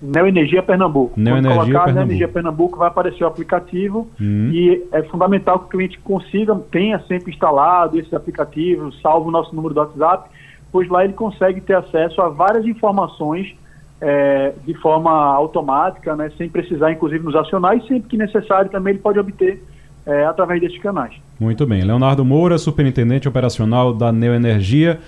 [0.00, 1.18] Neoenergia Pernambuco.
[1.18, 1.94] Neoenergia Quando colocar Pernambuco.
[1.94, 4.50] Neoenergia Pernambuco vai aparecer o aplicativo hum.
[4.52, 9.54] e é fundamental que o cliente consiga, tenha sempre instalado esse aplicativo, salvo o nosso
[9.54, 10.30] número do WhatsApp,
[10.70, 13.56] pois lá ele consegue ter acesso a várias informações
[14.00, 18.92] é, de forma automática, né, sem precisar, inclusive, nos acionar e sempre que necessário também
[18.92, 19.62] ele pode obter
[20.06, 21.14] é, através desses canais.
[21.38, 21.82] Muito bem.
[21.82, 24.98] Leonardo Moura, superintendente operacional da Neoenergia.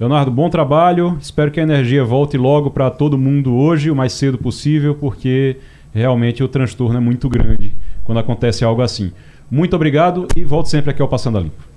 [0.00, 1.16] Leonardo, bom trabalho.
[1.20, 5.56] Espero que a energia volte logo para todo mundo hoje, o mais cedo possível, porque
[5.92, 7.74] realmente o transtorno é muito grande
[8.04, 9.12] quando acontece algo assim.
[9.50, 11.67] Muito obrigado e volte sempre aqui ao Passando a Limpo.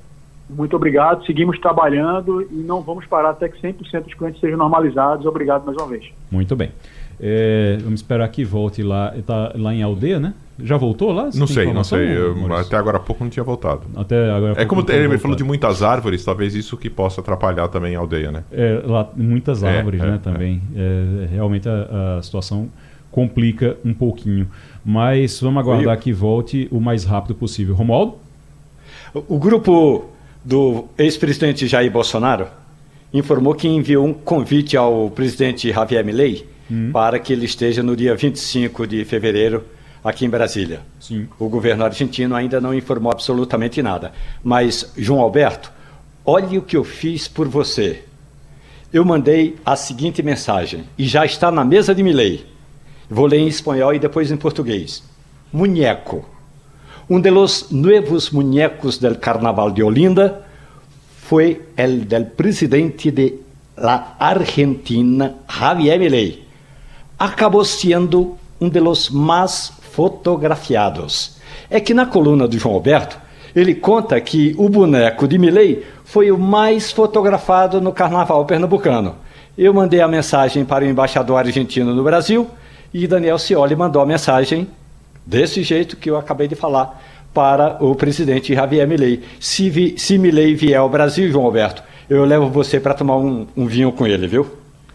[0.55, 1.25] Muito obrigado.
[1.25, 5.25] Seguimos trabalhando e não vamos parar até que 100% dos clientes sejam normalizados.
[5.25, 6.11] Obrigado mais uma vez.
[6.29, 6.71] Muito bem.
[7.23, 9.13] É, vamos esperar que volte lá.
[9.15, 10.33] Está lá em aldeia, né?
[10.59, 11.31] Já voltou lá?
[11.31, 12.17] Você não sei, não sei.
[12.17, 13.81] Eu, até agora há pouco não tinha voltado.
[13.95, 17.95] Até agora É como ele falou de muitas árvores, talvez isso que possa atrapalhar também
[17.95, 18.43] a aldeia, né?
[18.51, 20.15] É, lá muitas é, árvores, é, né?
[20.15, 20.17] É.
[20.17, 20.61] Também.
[20.75, 22.69] É, realmente a, a, situação
[23.11, 24.47] complica um pouquinho.
[24.83, 27.75] Mas vamos aguardar que volte o mais rápido possível.
[27.75, 28.15] Romualdo?
[29.13, 30.05] O grupo
[30.43, 32.47] do ex-presidente Jair Bolsonaro
[33.13, 36.91] informou que enviou um convite ao presidente Javier Milei hum.
[36.91, 39.63] para que ele esteja no dia 25 de fevereiro
[40.03, 40.81] aqui em Brasília.
[40.99, 41.27] Sim.
[41.37, 44.11] O governo argentino ainda não informou absolutamente nada.
[44.43, 45.71] Mas, João Alberto,
[46.25, 48.03] olhe o que eu fiz por você.
[48.91, 52.45] Eu mandei a seguinte mensagem, e já está na mesa de Milei.
[53.09, 55.03] Vou ler em espanhol e depois em português.
[55.51, 56.25] Muñeco.
[57.13, 60.47] Um de los nuevos muñecos del Carnaval de Olinda
[61.27, 63.37] foi el del presidente de
[63.75, 66.47] la Argentina, Javier Milei.
[67.19, 71.35] Acabou sendo um de los mais fotografiados.
[71.69, 73.19] É que na coluna do João Alberto,
[73.53, 79.17] ele conta que o boneco de Milley foi o mais fotografado no carnaval pernambucano.
[79.57, 82.49] Eu mandei a mensagem para o embaixador argentino no Brasil
[82.93, 84.65] e Daniel Cioli mandou a mensagem
[85.25, 87.01] desse jeito que eu acabei de falar
[87.33, 89.21] para o presidente Javier Milley.
[89.39, 93.47] Se, vi, se Milley vier ao Brasil, João Alberto, eu levo você para tomar um,
[93.55, 94.45] um vinho com ele, viu?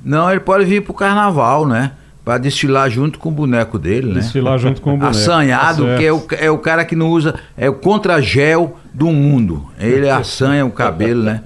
[0.04, 1.92] Não, ele pode vir para o carnaval, né?
[2.24, 4.20] Para desfilar junto com o boneco dele, né?
[4.20, 5.16] Desfilar junto com o boneco.
[5.16, 7.34] Assanhado, tá que é o, é o cara que não usa.
[7.56, 9.66] É o contra-gel do mundo.
[9.78, 11.42] Ele assanha o cabelo, né?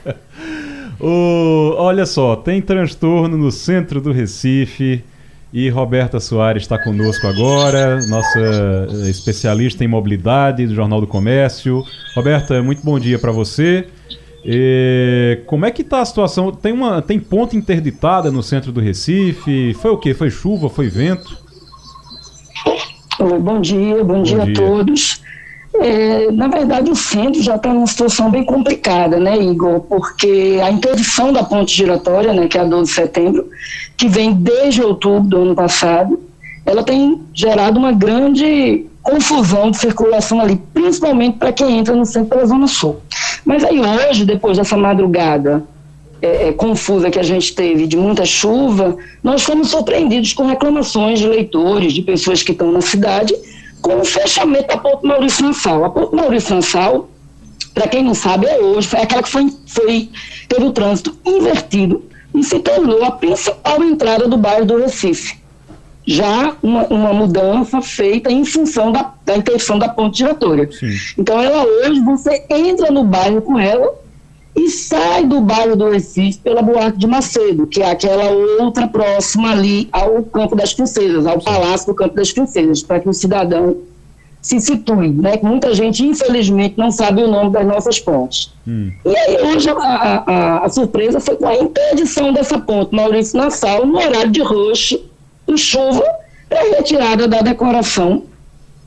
[0.98, 5.04] o, olha só, tem transtorno no centro do Recife.
[5.52, 11.84] E Roberta Soares está conosco agora, nossa eh, especialista em mobilidade do Jornal do Comércio.
[12.16, 13.86] Roberta, muito bom dia para você.
[14.44, 16.50] E como é que está a situação?
[16.50, 19.74] Tem, uma, tem ponte interditada no centro do Recife?
[19.74, 20.14] Foi o quê?
[20.14, 20.70] Foi chuva?
[20.70, 21.36] Foi vento?
[23.18, 25.22] Bom dia, bom, bom dia, dia, a todos.
[25.74, 29.80] É, na verdade, o centro já está numa situação bem complicada, né, Igor?
[29.80, 33.48] Porque a interdição da ponte giratória, né, que é a 12 de setembro,
[33.96, 36.20] que vem desde outubro do ano passado,
[36.66, 42.28] ela tem gerado uma grande confusão de circulação ali, principalmente para quem entra no centro
[42.28, 43.00] pela Zona Sul.
[43.44, 45.64] Mas aí hoje, depois dessa madrugada
[46.20, 51.18] é, é, confusa que a gente teve de muita chuva, nós fomos surpreendidos com reclamações
[51.18, 53.34] de leitores, de pessoas que estão na cidade,
[53.82, 55.84] com o fechamento da Ponte Maurício Nassau.
[55.84, 57.08] A Ponte Maurício Nassau,
[57.74, 60.10] para quem não sabe, é hoje, foi aquela que foi, foi,
[60.48, 62.02] teve o trânsito invertido
[62.34, 65.36] e se tornou a principal entrada do bairro do Recife.
[66.06, 70.68] já uma, uma mudança feita em função da, da interdição da ponte giratória.
[71.18, 74.01] Então, ela hoje, você entra no bairro com ela
[74.54, 78.30] e sai do bairro do Recife pela Boate de Macedo, que é aquela
[78.60, 83.08] outra próxima ali ao Campo das Princesas, ao Palácio do Campo das Princesas, para que
[83.08, 83.78] o cidadão
[84.42, 85.36] se situe, né?
[85.36, 88.52] Que muita gente, infelizmente, não sabe o nome das nossas pontes.
[88.66, 88.90] Hum.
[89.04, 93.86] E aí, hoje, a, a, a, surpresa foi com a interdição dessa ponte Maurício Nassau
[93.86, 94.98] no horário de rush
[95.46, 96.04] e chuva
[96.48, 98.24] para retirada da decoração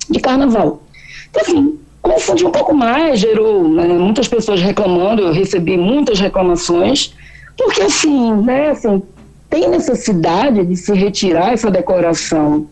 [0.09, 0.84] de carnaval.
[1.30, 7.15] Então, assim, confundiu um pouco mais, gerou né, muitas pessoas reclamando, eu recebi muitas reclamações,
[7.57, 9.01] porque, assim, né, assim,
[9.49, 12.67] tem necessidade de se retirar essa decoração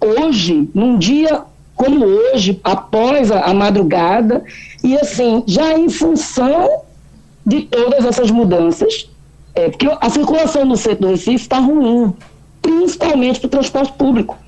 [0.00, 1.42] hoje, num dia
[1.76, 4.42] como hoje, após a, a madrugada,
[4.82, 6.82] e assim, já em função
[7.44, 9.10] de todas essas mudanças,
[9.54, 12.14] é, porque a circulação no centro do Recife está ruim,
[12.62, 14.38] principalmente para o transporte público.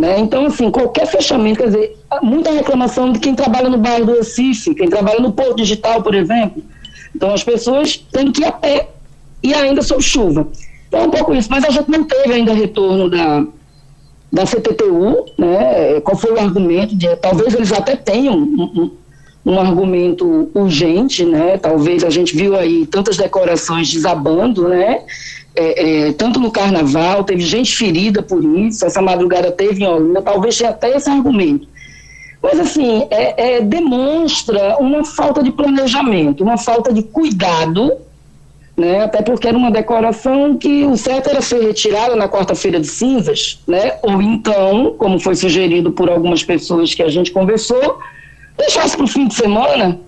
[0.00, 0.18] Né?
[0.18, 4.74] Então, assim, qualquer fechamento, quer dizer, muita reclamação de quem trabalha no bairro do Recife,
[4.74, 6.62] quem trabalha no Porto Digital, por exemplo.
[7.14, 8.88] Então, as pessoas têm que ir a pé
[9.42, 10.48] e ainda sob chuva.
[10.88, 11.50] Então, é um pouco isso.
[11.50, 13.44] Mas a gente não teve ainda retorno da,
[14.32, 18.90] da CTTU, né, qual foi o argumento, de, talvez eles até tenham um,
[19.44, 25.02] um, um, argumento urgente, né, talvez a gente viu aí tantas decorações desabando, né,
[25.60, 30.22] é, é, tanto no carnaval, teve gente ferida por isso, essa madrugada teve em Olinda,
[30.22, 31.68] talvez tenha até esse argumento.
[32.42, 37.92] Mas, assim, é, é demonstra uma falta de planejamento, uma falta de cuidado
[38.80, 39.02] né?
[39.04, 43.60] Até porque era uma decoração que o certo era ser retirada na quarta-feira de cinzas,
[43.66, 43.98] né?
[44.02, 47.98] Ou então, como foi sugerido por algumas pessoas que a gente conversou,
[48.56, 50.00] deixasse para o fim de semana,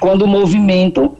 [0.00, 1.16] quando o movimento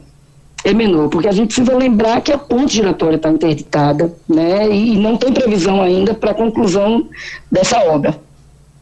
[0.63, 4.69] é menor, porque a gente precisa lembrar que a ponte giratória está interditada, né?
[4.69, 7.07] E não tem previsão ainda para a conclusão
[7.51, 8.19] dessa obra.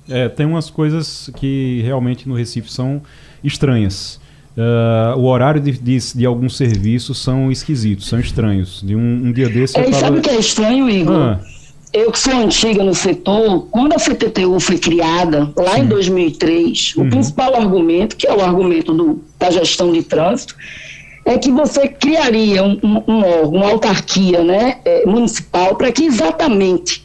[0.09, 3.01] É, tem umas coisas que realmente no Recife são
[3.43, 4.19] estranhas.
[4.55, 8.81] Uh, o horário de, de, de, alguns serviços são esquisitos, são estranhos.
[8.81, 9.77] De um, um dia desse.
[9.77, 11.13] É, sabe o que é estranho, Igor?
[11.13, 11.39] Ah.
[11.91, 15.81] Eu que sou antiga no setor, quando a CTTU foi criada, lá Sim.
[15.81, 17.07] em 2003, uhum.
[17.07, 20.55] o principal argumento, que é o argumento do, da gestão de trânsito,
[21.25, 27.03] é que você criaria um, um, órgão, uma autarquia né, é, municipal para que exatamente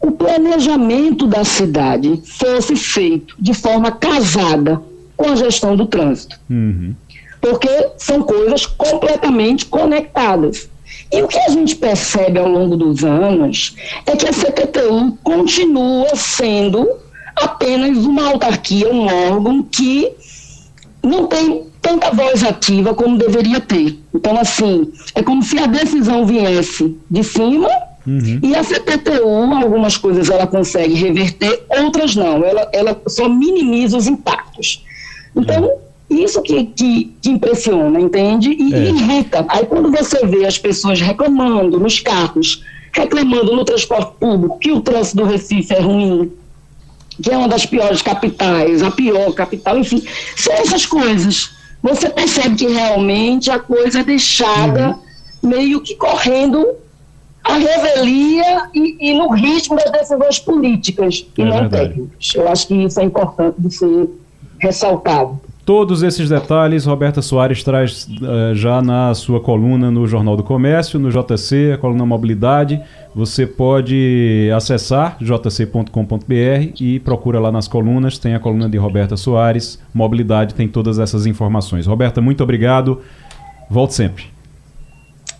[0.00, 4.80] o planejamento da cidade fosse feito de forma casada
[5.16, 6.40] com a gestão do trânsito.
[6.50, 6.94] Uhum.
[7.40, 10.68] Porque são coisas completamente conectadas.
[11.12, 13.76] E o que a gente percebe ao longo dos anos
[14.06, 16.88] é que a CPTU continua sendo
[17.36, 20.10] apenas uma autarquia, um órgão que
[21.02, 23.98] não tem tanta voz ativa como deveria ter.
[24.14, 27.68] Então, assim, é como se a decisão viesse de cima
[28.06, 28.38] uhum.
[28.40, 32.44] e a CPTU, algumas coisas ela consegue reverter, outras não.
[32.44, 34.84] Ela, ela só minimiza os impactos.
[35.34, 36.14] Então, é.
[36.14, 38.50] isso que, que, que, impressiona, entende?
[38.50, 38.88] E, é.
[38.90, 39.44] irrita.
[39.48, 42.62] Aí quando você vê as pessoas reclamando nos carros,
[42.92, 46.30] reclamando no transporte público que o trânsito do Recife é ruim,
[47.20, 50.02] que é uma das piores capitais, a pior capital, enfim,
[50.36, 51.50] são essas coisas.
[51.82, 54.90] Você percebe que realmente a coisa é deixada
[55.42, 55.50] uhum.
[55.50, 56.76] meio que correndo
[57.42, 62.32] a revelia e, e, no ritmo das decisões políticas e é não técnicas.
[62.34, 64.08] Eu acho que isso é importante de ser
[64.60, 65.40] ressaltado.
[65.64, 70.98] Todos esses detalhes Roberta Soares traz uh, já na sua coluna no Jornal do Comércio,
[70.98, 72.80] no JC, a coluna Mobilidade.
[73.14, 79.78] Você pode acessar jc.com.br e procura lá nas colunas, tem a coluna de Roberta Soares,
[79.94, 81.86] Mobilidade, tem todas essas informações.
[81.86, 83.00] Roberta, muito obrigado.
[83.70, 84.24] Volte sempre.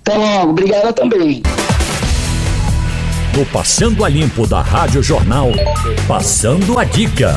[0.02, 1.42] Até logo, obrigada também.
[3.36, 5.48] No Passando a Limpo da Rádio Jornal,
[6.06, 7.34] passando a dica.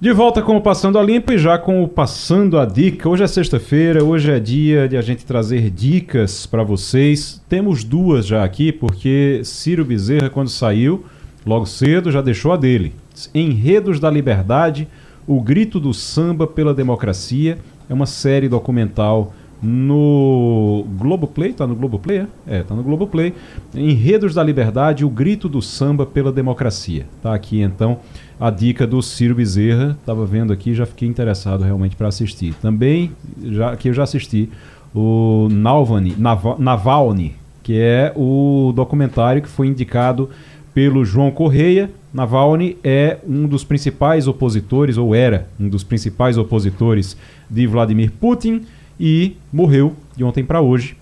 [0.00, 3.08] De volta com o Passando a Limpo e já com o Passando a Dica.
[3.08, 7.42] Hoje é sexta-feira, hoje é dia de a gente trazer dicas para vocês.
[7.48, 11.04] Temos duas já aqui, porque Ciro Bezerra, quando saiu,
[11.44, 12.94] logo cedo, já deixou a dele.
[13.34, 14.86] Enredos da Liberdade,
[15.26, 17.58] o grito do samba pela democracia.
[17.90, 22.58] É uma série documental no Globoplay, tá no Globoplay, é?
[22.58, 23.34] É, tá no Globoplay.
[23.74, 27.06] Enredos da Liberdade, o grito do samba pela democracia.
[27.20, 27.98] Tá aqui então
[28.40, 29.96] a dica do Ciro Bezerra.
[30.00, 32.54] Estava vendo aqui, já fiquei interessado realmente para assistir.
[32.54, 33.12] Também,
[33.42, 34.48] já que eu já assisti
[34.94, 36.14] o Navalny,
[36.58, 40.30] Navalny, que é o documentário que foi indicado
[40.72, 41.90] pelo João Correia.
[42.14, 47.16] Navalny é um dos principais opositores, ou era um dos principais opositores
[47.50, 48.62] de Vladimir Putin
[48.98, 50.96] e morreu de ontem para hoje,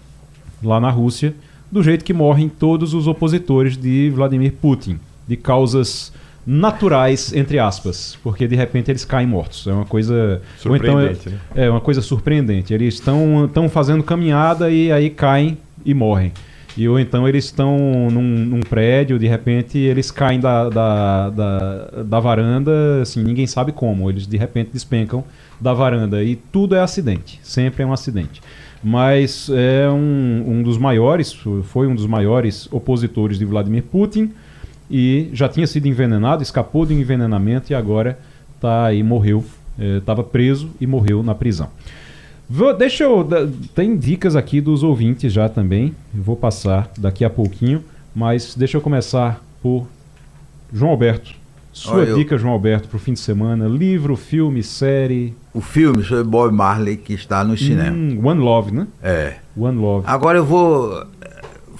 [0.62, 1.34] lá na Rússia,
[1.70, 6.12] do jeito que morrem todos os opositores de Vladimir Putin de causas
[6.46, 9.66] naturais, entre aspas, porque de repente eles caem mortos.
[9.66, 10.40] É uma coisa.
[10.64, 11.16] Ou então é, né?
[11.56, 12.72] é uma coisa surpreendente.
[12.72, 16.32] Eles estão fazendo caminhada e aí caem e morrem.
[16.76, 17.78] E ou então eles estão
[18.10, 23.72] num, num, prédio, de repente eles caem da, da, da, da, varanda, assim, ninguém sabe
[23.72, 24.10] como.
[24.10, 25.24] Eles de repente despencam
[25.58, 26.22] da varanda.
[26.22, 27.40] E tudo é acidente.
[27.42, 28.42] Sempre é um acidente.
[28.84, 31.32] Mas é um, um dos maiores,
[31.64, 34.32] foi um dos maiores opositores de Vladimir Putin
[34.90, 38.18] e já tinha sido envenenado, escapou do envenenamento e agora
[38.60, 39.44] tá aí, morreu.
[39.78, 41.68] Estava é, preso e morreu na prisão.
[42.48, 43.26] Vou, deixa eu.
[43.74, 45.94] Tem dicas aqui dos ouvintes já também.
[46.14, 47.82] Vou passar daqui a pouquinho.
[48.14, 49.86] Mas deixa eu começar por
[50.72, 51.34] João Alberto.
[51.72, 52.38] Sua Olha, dica, eu...
[52.38, 55.34] João Alberto, para o fim de semana: livro, filme, série.
[55.52, 57.94] O filme sobre Bob Marley que está no cinema.
[57.94, 58.86] Hum, One Love, né?
[59.02, 59.34] É.
[59.54, 60.06] One Love.
[60.06, 61.04] Agora eu vou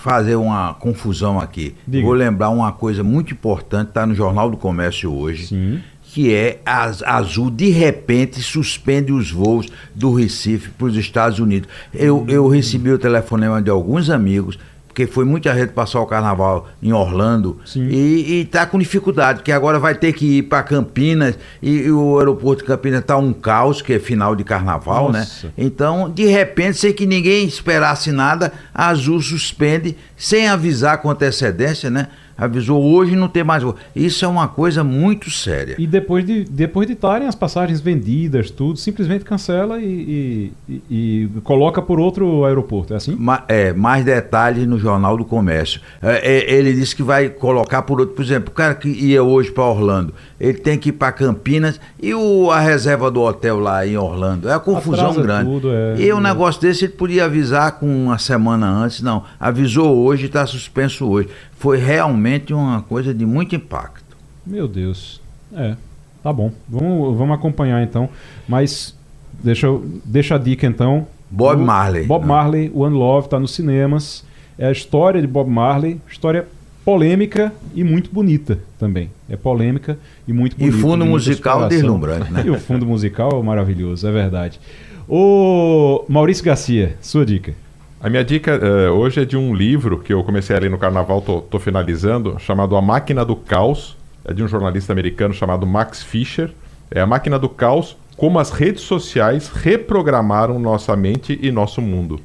[0.06, 1.74] fazer uma confusão aqui.
[1.84, 2.06] Diga.
[2.06, 5.48] Vou lembrar uma coisa muito importante, está no Jornal do Comércio hoje.
[5.48, 6.84] Sim que é a
[7.14, 11.68] Azul de repente suspende os voos do Recife para os Estados Unidos.
[11.92, 14.58] Eu, eu recebi o telefonema de alguns amigos
[14.96, 17.86] porque foi muita gente passar o carnaval em Orlando Sim.
[17.86, 22.18] e está com dificuldade, que agora vai ter que ir para Campinas e, e, o
[22.18, 25.18] aeroporto de Campinas está um caos, que é final de carnaval, né?
[25.18, 25.48] Nossa.
[25.48, 25.52] né?
[25.58, 31.90] Então, de repente, sem que ninguém esperasse nada, a Azul suspende sem avisar com antecedência,
[31.90, 32.08] né?
[32.36, 33.74] Avisou hoje não tem mais voo.
[33.94, 35.76] Isso é uma coisa muito séria.
[35.78, 41.28] E depois de depois de estarem as passagens vendidas, tudo, simplesmente cancela e, e, e,
[41.42, 43.16] coloca por outro aeroporto, é assim?
[43.18, 45.80] Ma, é, mais detalhes no Jornal do Comércio.
[46.02, 49.22] É, é, ele disse que vai colocar por outro, por exemplo, o cara que ia
[49.22, 53.58] hoje para Orlando, ele tem que ir para Campinas e o, a reserva do hotel
[53.58, 54.48] lá em Orlando.
[54.48, 55.50] É a confusão Atrasa grande.
[55.50, 59.24] Tudo, é, e um negócio desse ele podia avisar com uma semana antes, não.
[59.40, 61.28] Avisou hoje e está suspenso hoje.
[61.58, 64.16] Foi realmente uma coisa de muito impacto.
[64.46, 65.20] Meu Deus.
[65.54, 65.74] É,
[66.22, 66.52] tá bom.
[66.68, 68.08] Vamos, vamos acompanhar então.
[68.46, 68.94] Mas
[69.42, 69.68] deixa,
[70.04, 71.06] deixa a dica então.
[71.30, 72.04] Bob Marley.
[72.06, 72.28] Bob né?
[72.28, 74.24] Marley, One Love, está nos cinemas.
[74.58, 76.46] É a história de Bob Marley, história
[76.86, 79.10] polêmica e muito bonita também.
[79.28, 80.76] É polêmica e muito bonita.
[80.76, 82.44] E fundo musical deslumbrante, né?
[82.46, 84.60] E o fundo musical maravilhoso, é verdade.
[85.08, 87.54] O Maurício Garcia, sua dica.
[88.00, 90.78] A minha dica uh, hoje é de um livro que eu comecei a ler no
[90.78, 93.96] carnaval, tô, tô finalizando, chamado A Máquina do Caos.
[94.24, 96.52] É de um jornalista americano chamado Max Fischer.
[96.88, 102.20] É a Máquina do Caos, como as redes sociais reprogramaram nossa mente e nosso mundo.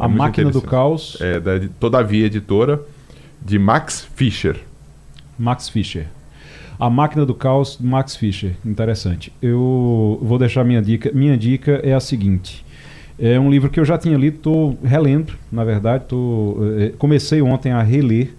[0.00, 1.18] É a Máquina do Caos.
[1.20, 2.80] É da Todavia Editora
[3.40, 4.60] de Max Fischer.
[5.38, 6.06] Max Fischer.
[6.78, 8.54] A Máquina do Caos, Max Fischer.
[8.64, 9.32] Interessante.
[9.42, 11.10] Eu vou deixar minha dica.
[11.12, 12.64] Minha dica é a seguinte.
[13.18, 16.04] É um livro que eu já tinha lido, estou relendo, na verdade.
[16.06, 18.32] Tô, é, comecei ontem a reler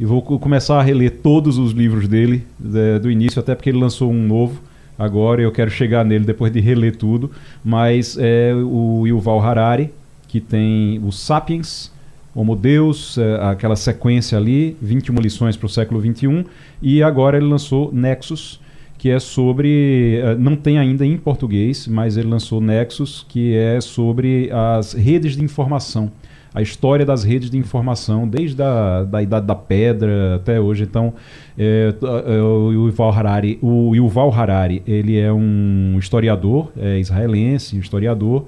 [0.00, 3.78] e vou começar a reler todos os livros dele, é, do início, até porque ele
[3.78, 4.62] lançou um novo
[4.98, 5.42] agora.
[5.42, 7.30] Eu quero chegar nele depois de reler tudo.
[7.62, 9.92] Mas é o Yuval Harari,
[10.28, 11.92] que tem o Sapiens,
[12.34, 16.44] Homo Deus, é, aquela sequência ali, 21 lições para o século 21,
[16.80, 18.58] e agora ele lançou Nexus,
[18.96, 20.18] que é sobre.
[20.22, 25.36] É, não tem ainda em português, mas ele lançou Nexus, que é sobre as redes
[25.36, 26.10] de informação.
[26.54, 30.84] A história das redes de informação, desde a da Idade da Pedra até hoje.
[30.84, 31.14] Então,
[31.58, 38.46] é, é, o, Yuval Harari, o Yuval Harari, ele é um historiador, é israelense, historiador,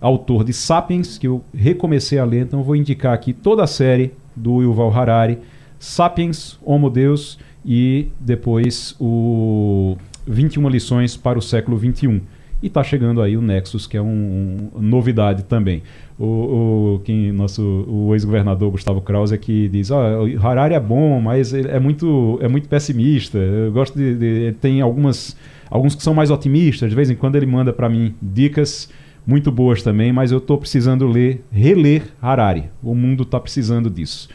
[0.00, 4.12] autor de Sapiens, que eu recomecei a ler, então vou indicar aqui toda a série
[4.34, 5.38] do Yuval Harari,
[5.78, 9.96] Sapiens, Homo Deus e depois o
[10.26, 12.20] 21 lições para o século 21.
[12.62, 15.82] E está chegando aí o Nexus, que é uma um, novidade também.
[16.18, 21.54] O, o, quem, nosso, o ex-governador Gustavo Krause que diz: o Harari é bom, mas
[21.54, 23.38] é muito, é muito pessimista.
[23.38, 24.14] Eu gosto de.
[24.14, 25.34] de tem algumas,
[25.70, 26.90] alguns que são mais otimistas.
[26.90, 28.90] De vez em quando ele manda para mim dicas
[29.26, 32.70] muito boas também, mas eu estou precisando ler, reler Harari.
[32.82, 34.28] O mundo está precisando disso.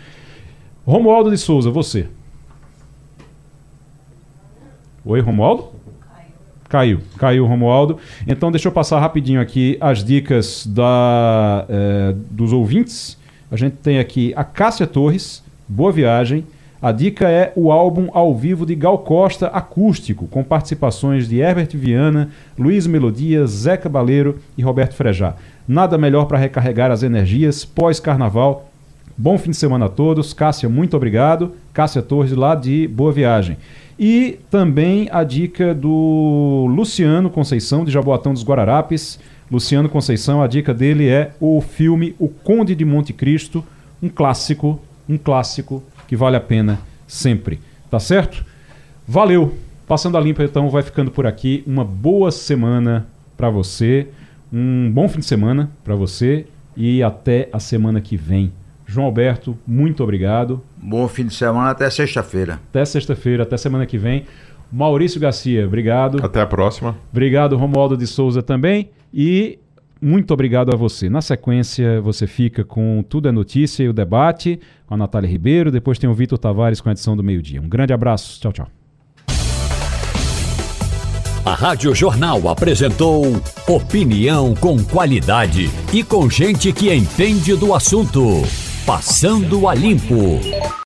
[0.86, 2.08] Romualdo de Souza, você.
[5.04, 5.76] Oi, Romualdo?
[6.68, 7.98] Caiu, caiu Romualdo.
[8.28, 13.18] Então deixa eu passar rapidinho aqui as dicas da, é, dos ouvintes.
[13.52, 16.46] A gente tem aqui a Cássia Torres, boa viagem.
[16.86, 21.70] A dica é o álbum ao vivo de Gal Costa acústico, com participações de Herbert
[21.74, 25.34] Viana, Luiz Melodia, Zeca Baleiro e Roberto Frejá.
[25.68, 28.70] Nada melhor para recarregar as energias pós-carnaval.
[29.18, 30.32] Bom fim de semana a todos.
[30.32, 31.54] Cássia, muito obrigado.
[31.74, 33.58] Cássia Torres, lá de Boa Viagem.
[33.98, 39.20] E também a dica do Luciano Conceição, de Jaboatão dos Guararapes.
[39.50, 43.66] Luciano Conceição, a dica dele é o filme O Conde de Monte Cristo,
[44.04, 44.80] um clássico,
[45.10, 47.60] um clássico que vale a pena sempre.
[47.90, 48.46] Tá certo?
[49.08, 49.56] Valeu!
[49.88, 51.64] Passando a limpa, então, vai ficando por aqui.
[51.68, 53.06] Uma boa semana
[53.38, 54.08] para você.
[54.52, 56.48] Um bom fim de semana para você.
[56.76, 58.52] E até a semana que vem.
[58.86, 60.62] João Alberto, muito obrigado.
[60.78, 62.60] Bom fim de semana até sexta-feira.
[62.70, 64.26] Até sexta-feira, até semana que vem.
[64.72, 66.24] Maurício Garcia, obrigado.
[66.24, 66.96] Até a próxima.
[67.12, 68.90] Obrigado, Romualdo de Souza também.
[69.14, 69.60] E
[70.02, 71.10] muito obrigado a você.
[71.10, 75.72] Na sequência, você fica com Tudo é Notícia e o debate com a Natália Ribeiro.
[75.72, 77.62] Depois tem o Vitor Tavares com a edição do meio-dia.
[77.62, 78.40] Um grande abraço.
[78.40, 78.68] Tchau, tchau.
[81.46, 83.24] A Rádio Jornal apresentou
[83.68, 88.42] opinião com qualidade e com gente que entende do assunto.
[88.84, 90.40] Passando a limpo.